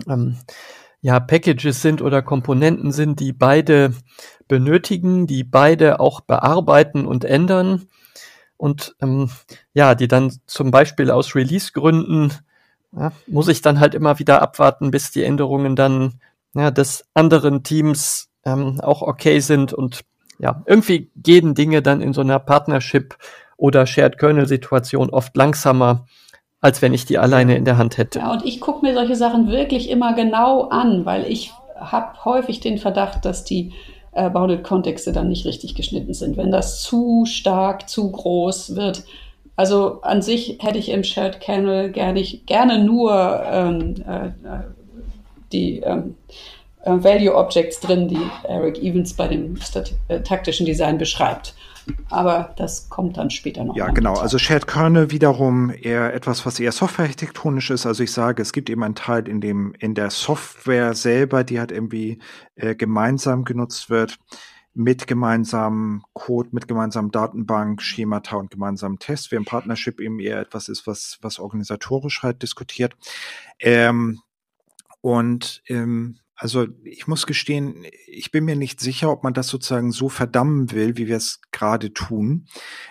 [0.09, 0.37] ähm,
[1.01, 3.95] ja Packages sind oder Komponenten sind, die beide
[4.49, 7.87] benötigen, die beide auch bearbeiten und ändern
[8.57, 9.31] und ähm,
[9.73, 12.33] ja, die dann zum Beispiel aus Release-Gründen
[12.97, 16.21] ja, muss ich dann halt immer wieder abwarten, bis die Änderungen dann
[16.55, 20.01] ja, des anderen Teams ähm, auch okay sind und
[20.39, 23.17] ja, irgendwie gehen Dinge dann in so einer Partnership
[23.57, 26.07] oder Shared Kernel Situation oft langsamer,
[26.61, 28.19] als wenn ich die alleine in der Hand hätte.
[28.19, 32.61] Ja, und ich gucke mir solche Sachen wirklich immer genau an, weil ich habe häufig
[32.61, 33.73] den Verdacht, dass die
[34.13, 36.37] äh, Bounded-Kontexte dann nicht richtig geschnitten sind.
[36.37, 39.05] Wenn das zu stark, zu groß wird,
[39.57, 44.31] also an sich hätte ich im Shared Kernel gerne, gerne nur ähm, äh,
[45.53, 46.15] die ähm,
[46.85, 49.59] äh, Value Objects drin, die Eric Evans bei dem
[50.09, 51.55] äh, taktischen Design beschreibt.
[52.11, 53.77] Aber das kommt dann später noch.
[53.77, 54.15] Ja, genau.
[54.15, 57.87] Also Shared Kernel wiederum eher etwas, was eher softwarearchitektonisch ist.
[57.87, 61.61] Also ich sage, es gibt eben einen Teil in dem, in der Software selber, die
[61.61, 62.19] halt irgendwie
[62.57, 64.19] äh, gemeinsam genutzt wird
[64.77, 70.69] mit gemeinsamem Code, mit gemeinsamen Datenbank, Schemata und gemeinsamen Tests, während Partnership eben eher etwas
[70.69, 72.95] ist, was, was organisatorisch halt diskutiert.
[73.59, 74.21] Ähm,
[75.01, 79.93] und ähm, also ich muss gestehen, ich bin mir nicht sicher, ob man das sozusagen
[79.93, 82.47] so verdammen will, wie wir es gerade tun.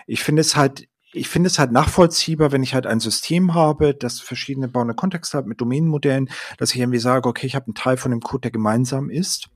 [0.08, 3.94] Ich finde es halt ich finde es halt nachvollziehbar, wenn ich halt ein System habe,
[3.94, 6.28] das verschiedene bauende Kontexte hat mit Domänenmodellen,
[6.58, 9.48] dass ich irgendwie sage, okay, ich habe einen Teil von dem Code, der gemeinsam ist.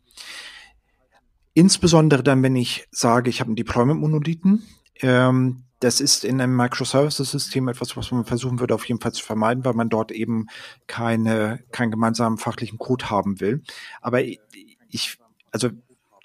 [1.54, 4.62] Insbesondere dann, wenn ich sage, ich habe einen Deployment-Monolithen.
[5.00, 9.24] Ähm, das ist in einem Microservices-System etwas, was man versuchen würde, auf jeden Fall zu
[9.24, 10.46] vermeiden, weil man dort eben
[10.86, 13.62] keine, keinen gemeinsamen fachlichen Code haben will.
[14.02, 15.18] Aber ich,
[15.50, 15.70] also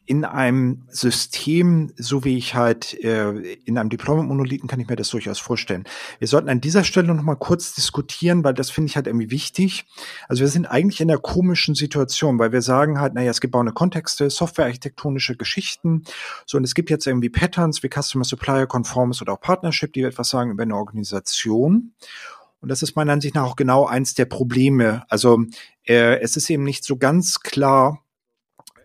[0.05, 3.31] in einem System, so wie ich halt äh,
[3.65, 5.85] in einem Deployment-Monolithen kann ich mir das durchaus vorstellen.
[6.19, 9.31] Wir sollten an dieser Stelle noch mal kurz diskutieren, weil das finde ich halt irgendwie
[9.31, 9.85] wichtig.
[10.27, 13.53] Also wir sind eigentlich in einer komischen Situation, weil wir sagen halt, naja, es gibt
[13.53, 16.03] baune Kontexte, softwarearchitektonische Geschichten,
[16.45, 20.01] so und es gibt jetzt irgendwie Patterns wie Customer Supplier, Conformance oder auch Partnership, die
[20.01, 21.93] etwas sagen über eine Organisation.
[22.61, 25.03] Und das ist meiner Ansicht nach auch genau eins der Probleme.
[25.09, 25.43] Also
[25.83, 28.04] äh, es ist eben nicht so ganz klar,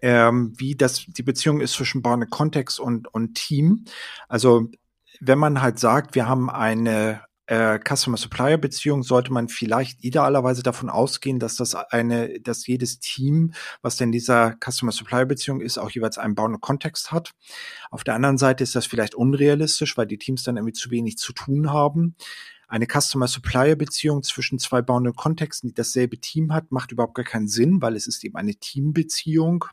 [0.03, 3.84] ähm, wie das die Beziehung ist zwischen Baune Kontext und, und Team.
[4.28, 4.68] Also
[5.20, 11.40] wenn man halt sagt, wir haben eine äh, Customer-Supplier-Beziehung, sollte man vielleicht idealerweise davon ausgehen,
[11.40, 16.59] dass das eine, dass jedes Team, was denn dieser Customer-Supplier-Beziehung ist, auch jeweils einen Baune
[16.59, 17.32] Kontext hat.
[17.90, 21.18] Auf der anderen Seite ist das vielleicht unrealistisch, weil die Teams dann irgendwie zu wenig
[21.18, 22.14] zu tun haben.
[22.71, 27.83] Eine Customer-Supplier-Beziehung zwischen zwei bauenden Kontexten, die dasselbe Team hat, macht überhaupt gar keinen Sinn,
[27.83, 29.64] weil es ist eben eine Teambeziehung.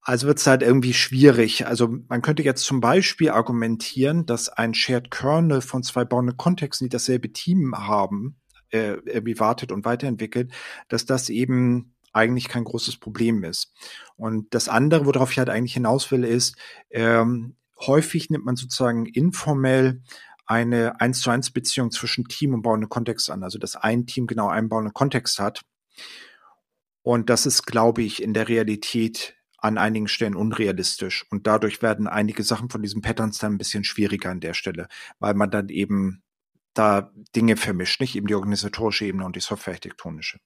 [0.00, 1.66] Also wird es halt irgendwie schwierig.
[1.66, 6.86] Also man könnte jetzt zum Beispiel argumentieren, dass ein Shared Kernel von zwei bauenden Kontexten,
[6.86, 8.36] die dasselbe Team haben,
[8.70, 10.52] äh, irgendwie wartet und weiterentwickelt,
[10.88, 13.72] dass das eben eigentlich kein großes Problem ist.
[14.16, 16.56] Und das andere, worauf ich halt eigentlich hinaus will, ist,
[16.90, 20.02] ähm, häufig nimmt man sozusagen informell
[20.46, 23.42] eine eins zu eins Beziehung zwischen Team und bauende Kontext an.
[23.42, 25.62] Also dass ein Team genau einen bauenden Kontext hat.
[27.02, 31.24] Und das ist, glaube ich, in der Realität an einigen Stellen unrealistisch.
[31.30, 34.88] Und dadurch werden einige Sachen von diesen Patterns dann ein bisschen schwieriger an der Stelle,
[35.18, 36.22] weil man dann eben
[36.74, 40.38] da Dinge vermischt, nicht eben die organisatorische Ebene und die softwarearchitektonische.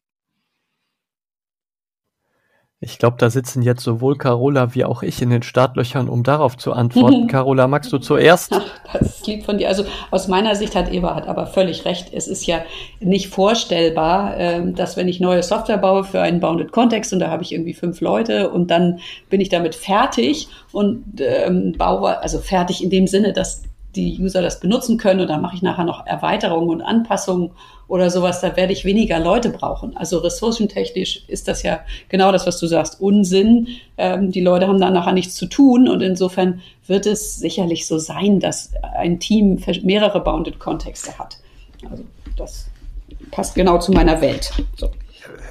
[2.81, 6.57] Ich glaube, da sitzen jetzt sowohl Carola wie auch ich in den Startlöchern, um darauf
[6.57, 7.26] zu antworten.
[7.29, 8.53] Carola, magst du zuerst?
[8.53, 9.66] Ach, das ist lieb von dir.
[9.66, 12.12] Also aus meiner Sicht hat Eva hat aber völlig recht.
[12.12, 12.62] Es ist ja
[13.01, 17.31] nicht vorstellbar, ähm, dass wenn ich neue Software baue für einen Bounded Context und da
[17.31, 22.39] habe ich irgendwie fünf Leute und dann bin ich damit fertig und ähm, baue, also
[22.39, 23.62] fertig in dem Sinne, dass
[23.97, 27.51] die User das benutzen können und dann mache ich nachher noch Erweiterungen und Anpassungen
[27.89, 29.97] oder sowas, da werde ich weniger Leute brauchen.
[29.97, 31.80] Also ressourcentechnisch ist das ja
[32.11, 33.68] genau das, was du sagst, Unsinn.
[33.97, 37.99] Ähm, die Leute haben dann nachher nichts zu tun und insofern wird es sicherlich so
[37.99, 41.39] sein, dass ein Team mehrere Bounded Kontexte hat.
[41.91, 42.05] Also
[42.36, 42.68] das
[43.30, 44.53] passt genau zu meiner Welt.
[44.76, 44.91] So.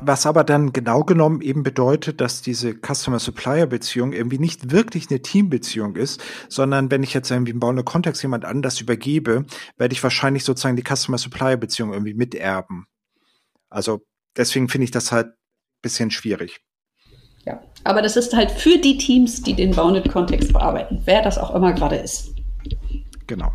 [0.02, 5.96] Was aber dann genau genommen eben bedeutet, dass diese Customer-Supplier-Beziehung irgendwie nicht wirklich eine Teambeziehung
[5.96, 9.46] ist, sondern wenn ich jetzt irgendwie im bauenden Kontext jemand anders übergebe,
[9.78, 12.86] werde ich wahrscheinlich sozusagen die Customer-Supplier-Beziehung irgendwie miterben.
[13.70, 14.02] Also
[14.36, 15.34] deswegen finde ich das halt
[15.82, 16.60] bisschen schwierig.
[17.46, 21.56] Ja, aber das ist halt für die Teams, die den Bounded-Kontext bearbeiten, wer das auch
[21.56, 22.36] immer gerade ist.
[23.26, 23.52] Genau.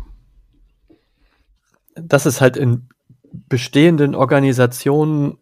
[1.95, 2.89] Das ist halt in
[3.31, 5.37] bestehenden Organisationen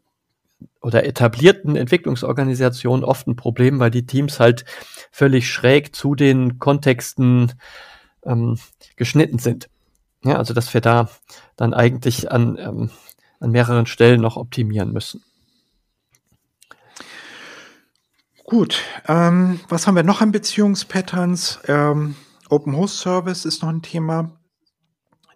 [0.81, 4.65] oder etablierten Entwicklungsorganisationen oft ein Problem, weil die Teams halt
[5.11, 7.53] völlig schräg zu den Kontexten
[8.23, 8.57] ähm,
[8.95, 9.69] geschnitten sind.
[10.23, 11.09] Ja, also dass wir da
[11.55, 12.91] dann eigentlich an, ähm,
[13.39, 15.23] an mehreren Stellen noch optimieren müssen.
[18.43, 21.59] Gut, ähm, was haben wir noch an Beziehungspatterns?
[21.67, 22.15] Ähm,
[22.49, 24.37] Open Host Service ist noch ein Thema.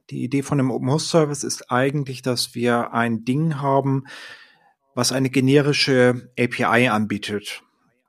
[0.10, 4.04] Die Idee von einem Open Host Service ist eigentlich, dass wir ein Ding haben,
[4.96, 7.62] was eine generische API anbietet.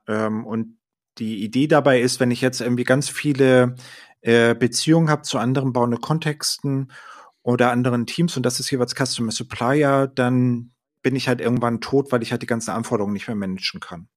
[0.09, 0.78] Ähm, und
[1.18, 3.74] die Idee dabei ist, wenn ich jetzt irgendwie ganz viele
[4.22, 6.93] äh, Beziehungen habe zu anderen bauenden Kontexten
[7.43, 10.72] oder anderen Teams und das ist jeweils Customer Supplier, dann
[11.03, 14.09] bin ich halt irgendwann tot, weil ich halt die ganzen Anforderungen nicht mehr managen kann.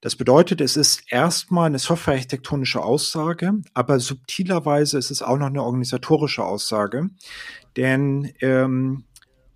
[0.00, 5.62] Das bedeutet, es ist erstmal eine softwarearchitektonische Aussage, aber subtilerweise ist es auch noch eine
[5.62, 7.08] organisatorische Aussage,
[7.76, 9.04] denn ähm,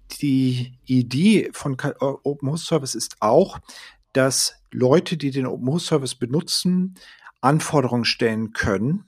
[0.08, 3.58] die Idee von Open Host Service ist auch,
[4.12, 6.94] dass Leute, die den Open Host Service benutzen,
[7.40, 9.04] Anforderungen stellen können,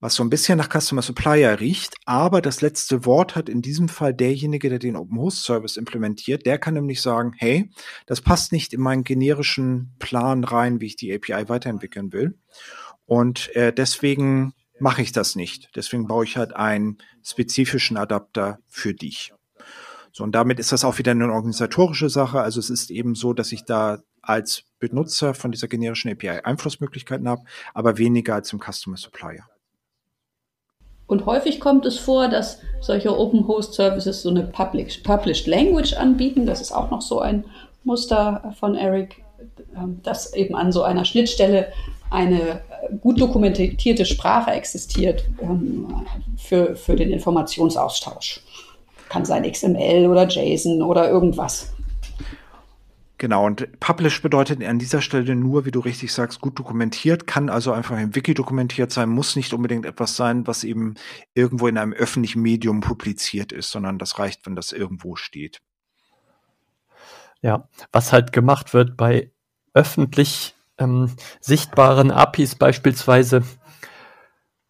[0.00, 3.88] was so ein bisschen nach Customer Supplier riecht, aber das letzte Wort hat in diesem
[3.88, 6.46] Fall derjenige, der den Open Host Service implementiert.
[6.46, 7.70] Der kann nämlich sagen, hey,
[8.06, 12.38] das passt nicht in meinen generischen Plan rein, wie ich die API weiterentwickeln will.
[13.06, 15.70] Und äh, deswegen mache ich das nicht.
[15.74, 19.32] Deswegen baue ich halt einen spezifischen Adapter für dich.
[20.18, 22.40] So, und damit ist das auch wieder eine organisatorische Sache.
[22.40, 27.28] Also es ist eben so, dass ich da als Benutzer von dieser generischen API Einflussmöglichkeiten
[27.28, 27.42] habe,
[27.72, 29.44] aber weniger als im Customer Supplier.
[31.06, 35.94] Und häufig kommt es vor, dass solche Open Host Services so eine Published, Published Language
[35.94, 36.46] anbieten.
[36.46, 37.44] Das ist auch noch so ein
[37.84, 39.22] Muster von Eric,
[39.76, 41.72] ähm, dass eben an so einer Schnittstelle
[42.10, 42.62] eine
[43.00, 46.06] gut dokumentierte Sprache existiert ähm,
[46.36, 48.42] für, für den Informationsaustausch.
[49.08, 51.72] Kann sein XML oder JSON oder irgendwas.
[53.18, 57.50] Genau, und Publish bedeutet an dieser Stelle nur, wie du richtig sagst, gut dokumentiert, kann
[57.50, 60.94] also einfach im Wiki dokumentiert sein, muss nicht unbedingt etwas sein, was eben
[61.34, 65.60] irgendwo in einem öffentlichen Medium publiziert ist, sondern das reicht, wenn das irgendwo steht.
[67.42, 69.32] Ja, was halt gemacht wird bei
[69.74, 73.42] öffentlich ähm, sichtbaren APIs beispielsweise,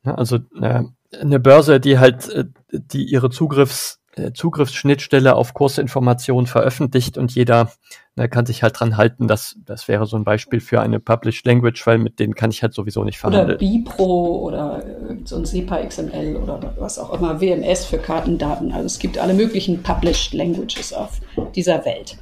[0.05, 0.85] ja, also äh,
[1.21, 3.98] eine Börse, die halt, äh, die ihre Zugriffs
[4.35, 7.73] Zugriffsschnittstelle auf Kursinformationen veröffentlicht und jeder
[8.17, 9.29] ne, kann sich halt dran halten.
[9.29, 12.63] Das, das wäre so ein Beispiel für eine Published Language, weil mit denen kann ich
[12.63, 13.49] halt sowieso nicht verhandeln.
[13.49, 14.83] Oder Bipro oder
[15.25, 18.73] so ein SEPA XML oder was auch immer, WMS für Kartendaten.
[18.73, 21.21] Also es gibt alle möglichen Published Languages auf
[21.55, 22.19] dieser Welt.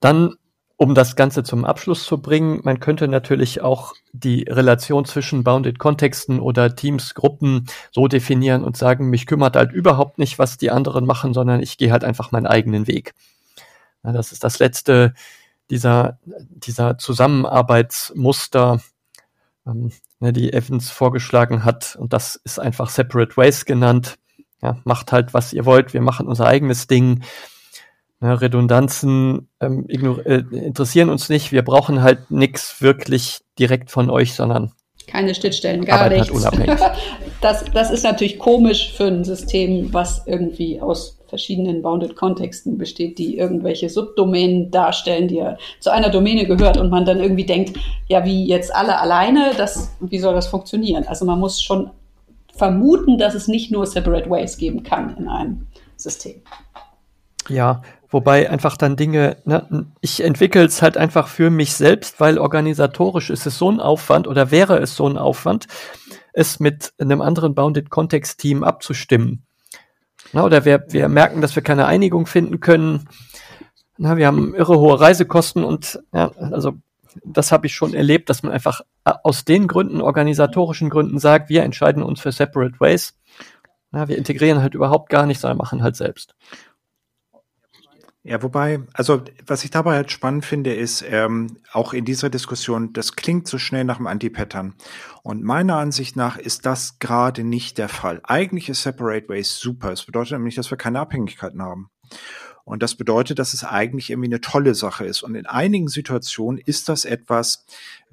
[0.00, 0.34] Dann
[0.80, 5.78] um das Ganze zum Abschluss zu bringen, man könnte natürlich auch die Relation zwischen Bounded
[5.78, 10.70] Kontexten oder Teams, Gruppen so definieren und sagen, mich kümmert halt überhaupt nicht, was die
[10.70, 13.12] anderen machen, sondern ich gehe halt einfach meinen eigenen Weg.
[14.02, 15.12] Ja, das ist das letzte
[15.68, 18.80] dieser, dieser Zusammenarbeitsmuster,
[19.66, 21.94] ähm, ne, die Evans vorgeschlagen hat.
[21.96, 24.18] Und das ist einfach Separate Ways genannt.
[24.62, 25.92] Ja, macht halt, was ihr wollt.
[25.92, 27.22] Wir machen unser eigenes Ding.
[28.20, 31.52] Ne, Redundanzen ähm, äh, interessieren uns nicht.
[31.52, 34.72] Wir brauchen halt nichts wirklich direkt von euch, sondern
[35.06, 36.48] keine Schnittstellen, gar halt nichts.
[37.40, 43.18] das, das ist natürlich komisch für ein System, was irgendwie aus verschiedenen Bounded Kontexten besteht,
[43.18, 47.78] die irgendwelche Subdomänen darstellen, die ja zu einer Domäne gehört und man dann irgendwie denkt,
[48.08, 51.06] ja, wie jetzt alle alleine, das, wie soll das funktionieren?
[51.06, 51.90] Also man muss schon
[52.54, 55.66] vermuten, dass es nicht nur Separate Ways geben kann in einem
[55.96, 56.42] System.
[57.48, 62.38] Ja, Wobei einfach dann Dinge, ne, ich entwickle es halt einfach für mich selbst, weil
[62.38, 65.68] organisatorisch ist es so ein Aufwand oder wäre es so ein Aufwand,
[66.32, 69.44] es mit einem anderen Bounded-Context-Team abzustimmen.
[70.32, 73.08] Na, oder wir, wir merken, dass wir keine Einigung finden können.
[73.96, 76.74] Na, wir haben irre hohe Reisekosten und ja, also
[77.24, 81.48] das habe ich schon erlebt, dass man einfach äh, aus den Gründen, organisatorischen Gründen sagt,
[81.48, 83.14] wir entscheiden uns für Separate Ways.
[83.92, 86.34] Na, wir integrieren halt überhaupt gar nicht, sondern machen halt selbst.
[88.22, 92.92] Ja, wobei, also was ich dabei halt spannend finde, ist ähm, auch in dieser Diskussion,
[92.92, 94.74] das klingt so schnell nach einem Anti-Pattern.
[95.22, 98.20] Und meiner Ansicht nach ist das gerade nicht der Fall.
[98.24, 99.90] Eigentlich ist Separate Ways super.
[99.90, 101.90] Es bedeutet nämlich, dass wir keine Abhängigkeiten haben.
[102.64, 105.22] Und das bedeutet, dass es eigentlich irgendwie eine tolle Sache ist.
[105.22, 107.64] Und in einigen Situationen ist das etwas,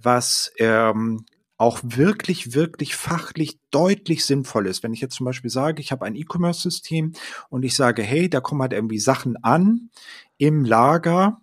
[0.01, 1.25] was ähm,
[1.57, 4.83] auch wirklich, wirklich fachlich deutlich sinnvoll ist.
[4.83, 7.13] Wenn ich jetzt zum Beispiel sage, ich habe ein E-Commerce-System
[7.49, 9.89] und ich sage, hey, da kommen halt irgendwie Sachen an
[10.37, 11.41] im Lager.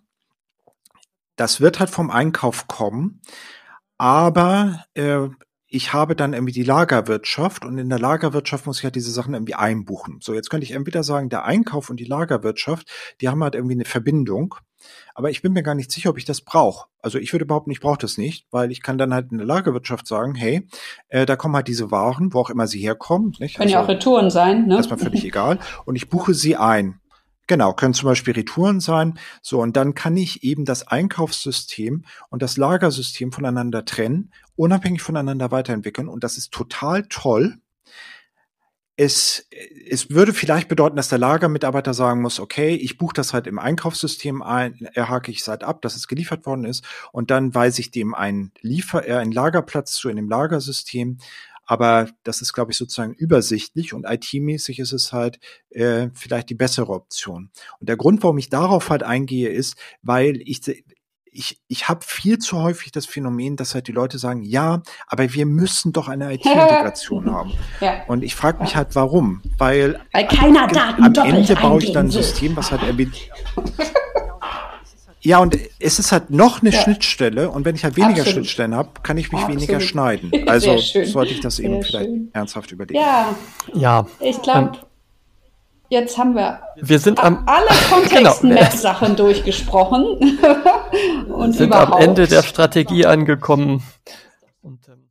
[1.35, 3.21] Das wird halt vom Einkauf kommen,
[3.97, 5.27] aber äh,
[5.67, 9.33] ich habe dann irgendwie die Lagerwirtschaft und in der Lagerwirtschaft muss ich halt diese Sachen
[9.33, 10.19] irgendwie einbuchen.
[10.21, 12.89] So, jetzt könnte ich entweder sagen, der Einkauf und die Lagerwirtschaft,
[13.19, 14.55] die haben halt irgendwie eine Verbindung.
[15.13, 16.87] Aber ich bin mir gar nicht sicher, ob ich das brauche.
[17.01, 19.47] Also ich würde behaupten, ich brauche das nicht, weil ich kann dann halt in der
[19.47, 20.67] Lagerwirtschaft sagen, hey,
[21.09, 23.33] äh, da kommen halt diese Waren, wo auch immer sie herkommen.
[23.39, 23.57] Nicht?
[23.57, 24.67] Können also, ja auch Retouren sein.
[24.67, 24.75] Ne?
[24.75, 25.59] Erstmal völlig egal.
[25.85, 26.99] Und ich buche sie ein.
[27.47, 29.19] Genau, können zum Beispiel Retouren sein.
[29.41, 35.51] So, und dann kann ich eben das Einkaufssystem und das Lagersystem voneinander trennen, unabhängig voneinander
[35.51, 36.07] weiterentwickeln.
[36.07, 37.57] Und das ist total toll,
[38.97, 39.47] es,
[39.89, 43.59] es würde vielleicht bedeuten, dass der Lagermitarbeiter sagen muss, okay, ich buche das halt im
[43.59, 47.81] Einkaufssystem ein, erhake ich es halt ab, dass es geliefert worden ist und dann weise
[47.81, 51.17] ich dem einen Liefer, äh, einen Lagerplatz zu in dem Lagersystem.
[51.67, 55.39] Aber das ist, glaube ich, sozusagen übersichtlich und IT-mäßig ist es halt
[55.71, 57.49] äh, vielleicht die bessere Option.
[57.79, 60.61] Und der Grund, warum ich darauf halt eingehe, ist, weil ich
[61.35, 65.33] ich, ich habe viel zu häufig das Phänomen, dass halt die Leute sagen, ja, aber
[65.33, 67.51] wir müssen doch eine IT-Integration haben.
[67.81, 68.03] Ja.
[68.07, 69.41] Und ich frage mich halt, warum?
[69.57, 73.11] Weil, Weil keiner Daten am Ende baue ich dann ein System, was halt irgendwie
[75.21, 76.79] Ja, und es ist halt noch eine ja.
[76.79, 78.33] Schnittstelle und wenn ich halt weniger Absolut.
[78.33, 79.61] Schnittstellen habe, kann ich mich Absolut.
[79.61, 80.31] weniger schneiden.
[80.47, 82.29] Also sollte ich das eben Sehr vielleicht schön.
[82.31, 82.99] ernsthaft überlegen.
[82.99, 83.35] Ja,
[83.73, 84.05] ja.
[84.19, 84.77] ich glaube,
[85.89, 89.23] Jetzt haben wir, wir sind am, alle Kontextmap-Sachen genau.
[89.23, 90.39] durchgesprochen.
[91.29, 91.93] und sind überhaupt.
[91.93, 93.83] am Ende der Strategie angekommen.
[94.61, 95.09] Und, ähm,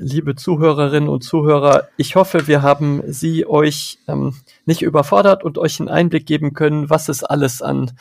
[0.00, 4.34] liebe Zuhörerinnen und Zuhörer, ich hoffe, wir haben Sie euch ähm,
[4.66, 7.92] nicht überfordert und euch einen Einblick geben können, was es alles an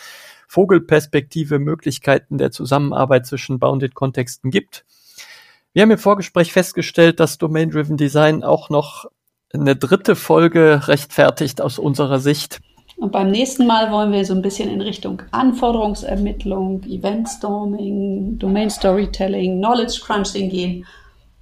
[0.48, 4.86] Vogelperspektive Möglichkeiten der Zusammenarbeit zwischen Bounded-Kontexten gibt.
[5.74, 9.06] Wir haben im Vorgespräch festgestellt, dass Domain-Driven Design auch noch
[9.54, 12.60] eine dritte Folge rechtfertigt aus unserer Sicht.
[12.98, 18.70] Und beim nächsten Mal wollen wir so ein bisschen in Richtung Anforderungsermittlung, Event Storming, Domain
[18.70, 20.86] Storytelling, Knowledge Crunching gehen.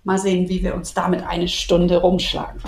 [0.03, 2.61] Mal sehen, wie wir uns damit eine Stunde rumschlagen.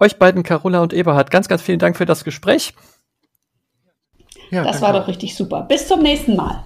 [0.00, 2.74] Euch beiden, Carola und Eberhard, ganz, ganz vielen Dank für das Gespräch.
[4.50, 5.62] Ja, das war doch richtig super.
[5.62, 6.64] Bis zum nächsten Mal.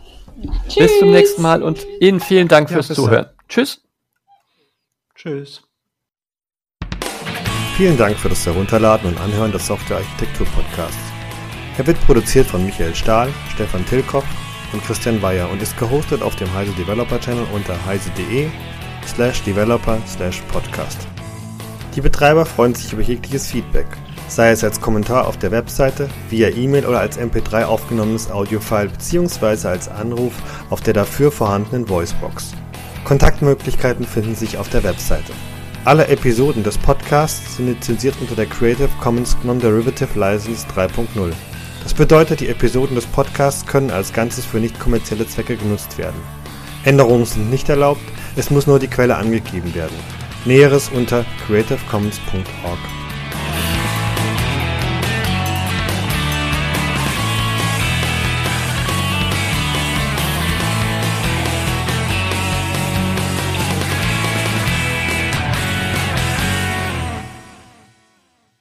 [0.69, 0.77] Tschüss.
[0.77, 3.27] Bis zum nächsten Mal und Ihnen vielen Dank ja, fürs Zuhören.
[3.27, 3.49] Dann.
[3.49, 3.83] Tschüss.
[5.15, 5.63] Tschüss.
[7.81, 10.99] Vielen Dank für das Herunterladen und Anhören des Software Architektur Podcasts.
[11.79, 14.27] Er wird produziert von Michael Stahl, Stefan Tilkoff
[14.75, 18.49] und Christian Weyer und ist gehostet auf dem Heise Developer Channel unter heise.de
[19.07, 21.09] slash developer slash podcast.
[21.97, 23.87] Die Betreiber freuen sich über jegliches Feedback,
[24.29, 29.69] sei es als Kommentar auf der Webseite, via E-Mail oder als MP3 aufgenommenes Audiofile bzw.
[29.69, 30.35] als Anruf
[30.69, 32.53] auf der dafür vorhandenen Voicebox.
[33.05, 35.33] Kontaktmöglichkeiten finden sich auf der Webseite.
[35.87, 41.33] Alle Episoden des Podcasts sind lizenziert unter der Creative Commons Non-Derivative License 3.0.
[41.83, 46.21] Das bedeutet, die Episoden des Podcasts können als Ganzes für nicht kommerzielle Zwecke genutzt werden.
[46.85, 48.03] Änderungen sind nicht erlaubt,
[48.37, 49.97] es muss nur die Quelle angegeben werden.
[50.45, 52.79] Näheres unter creativecommons.org.